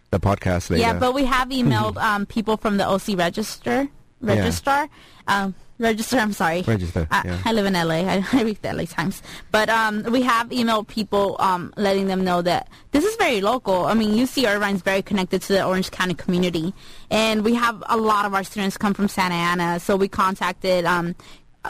[0.10, 0.82] the podcast later.
[0.82, 3.88] Yeah, but we have emailed um, people from the OC register,
[4.20, 4.89] registrar,
[5.28, 6.18] um, register.
[6.18, 7.41] I'm sorry, Register, I, yeah.
[7.45, 8.02] I live in LA.
[8.14, 9.22] I, I read the LA Times,
[9.52, 13.86] but um, we have emailed people um, letting them know that this is very local.
[13.86, 16.74] I mean, UC Irvine is very connected to the Orange County community,
[17.12, 19.80] and we have a lot of our students come from Santa Ana.
[19.80, 21.16] So we contacted um,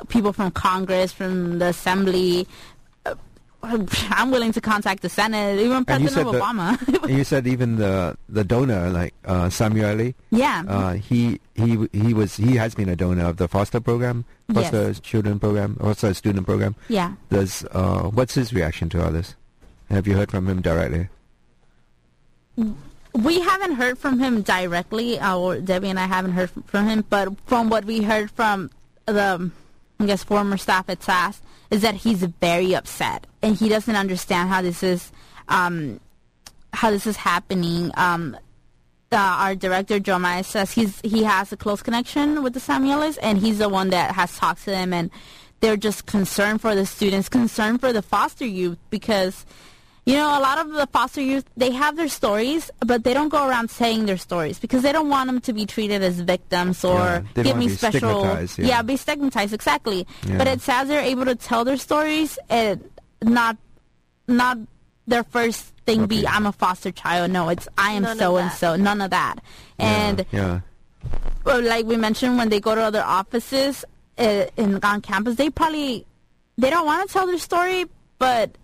[0.09, 2.47] people from Congress, from the Assembly.
[3.05, 3.15] Uh,
[4.09, 7.03] I'm willing to contact the Senate, even President the- Obama.
[7.03, 10.63] and you said even the the donor like uh, Samueli, yeah.
[10.67, 14.71] uh, he he he was he has been a donor of the foster program, Yes.
[14.71, 16.75] foster children program, foster student program.
[16.89, 17.13] yeah.
[17.29, 19.35] Does uh, what's his reaction to all this?
[19.89, 21.09] Have you heard from him directly?
[23.13, 27.03] We haven't heard from him directly, uh, or Debbie and I haven't heard from him,
[27.09, 28.69] but from what we heard from
[29.05, 29.51] the,
[30.05, 34.61] Guess, former staff at SAS, is that he's very upset and he doesn't understand how
[34.61, 35.11] this is,
[35.47, 35.99] um,
[36.73, 37.91] how this is happening.
[37.95, 38.37] Um,
[39.11, 43.37] uh, our director Joe says he's he has a close connection with the Samuelis, and
[43.37, 45.11] he's the one that has talked to them, and
[45.59, 49.45] they're just concerned for the students, concerned for the foster youth because.
[50.05, 53.29] You know, a lot of the foster youth, they have their stories, but they don't
[53.29, 56.83] go around saying their stories because they don't want them to be treated as victims
[56.83, 57.99] or Yeah, give me special.
[58.21, 58.81] stigmatized, yeah.
[58.81, 60.07] be stigmatized exactly.
[60.25, 60.39] Yeah.
[60.39, 62.83] But it's as they're able to tell their stories, and
[63.21, 63.57] not
[64.27, 64.57] not
[65.05, 67.29] their first thing be I'm a foster child.
[67.29, 68.75] No, it's I am None so and so.
[68.75, 69.35] None of that.
[69.77, 70.61] And yeah,
[71.45, 73.85] well, like we mentioned, when they go to other offices
[74.17, 76.07] uh, in on campus, they probably
[76.57, 77.85] they don't want to tell their story,
[78.17, 78.57] but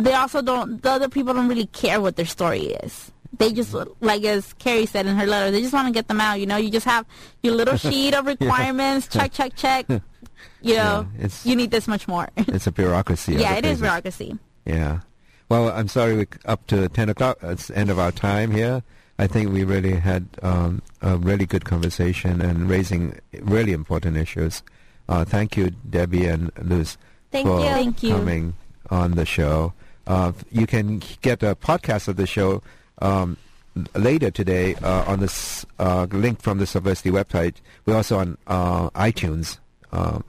[0.00, 0.82] they also don't.
[0.82, 3.10] The other people don't really care what their story is.
[3.38, 6.20] They just like as Carrie said in her letter, they just want to get them
[6.20, 6.40] out.
[6.40, 7.06] You know, you just have
[7.42, 9.06] your little sheet of requirements.
[9.08, 9.86] Check, check, check.
[10.62, 12.28] You know, Yeah, it's- you need this much more.
[12.36, 13.34] it's a bureaucracy.
[13.34, 14.38] yeah, it is bureaucracy.
[14.66, 15.00] Yeah.
[15.48, 17.38] Well, I'm sorry we're up to 10 o'clock.
[17.42, 18.82] It's the end of our time here.
[19.18, 24.62] I think we really had um, a really good conversation and raising really important issues.
[25.08, 26.96] Uh, thank you, Debbie and Luz,
[27.32, 27.66] Thank for you.
[27.66, 28.14] Thank you.
[28.14, 28.54] coming
[28.90, 29.72] on the show.
[30.06, 32.62] Uh, you can get a podcast of the show
[33.00, 33.36] um,
[33.94, 37.56] later today uh, on this uh, link from the Subversity website.
[37.86, 39.58] We're also on uh, iTunes,
[39.92, 40.20] uh,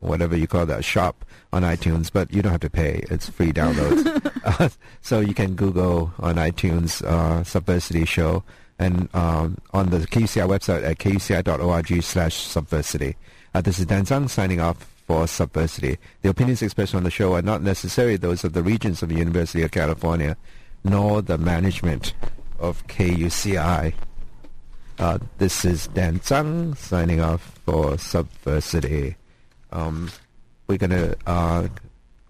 [0.00, 3.04] whatever you call that, shop on iTunes, but you don't have to pay.
[3.10, 4.32] It's free downloads.
[4.44, 4.68] uh,
[5.00, 8.42] so you can Google on iTunes uh, Subversity Show
[8.78, 13.16] and um, on the KUCI website at kuci.org slash subversity.
[13.54, 15.96] Uh, this is Dan Tsang signing off for Subversity.
[16.20, 19.16] The opinions expressed on the show are not necessarily those of the Regents of the
[19.16, 20.36] University of California,
[20.84, 22.12] nor the management
[22.58, 23.94] of KUCI.
[24.98, 29.14] Uh, this is Dan Tsang signing off for Subversity.
[29.72, 30.10] Um,
[30.66, 31.68] we're gonna uh,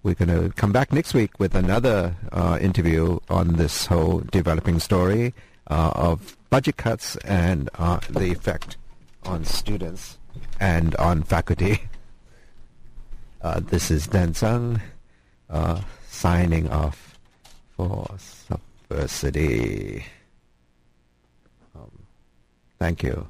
[0.04, 5.34] we're gonna come back next week with another uh, interview on this whole developing story
[5.68, 8.76] uh, of budget cuts and uh, the effect
[9.24, 10.18] on students
[10.60, 11.82] and on faculty.
[13.40, 14.80] Uh, this is Dan Tsang
[15.48, 17.18] uh, signing off
[17.76, 18.04] for
[18.90, 20.02] Subversity.
[21.74, 21.90] Um,
[22.80, 23.28] thank you.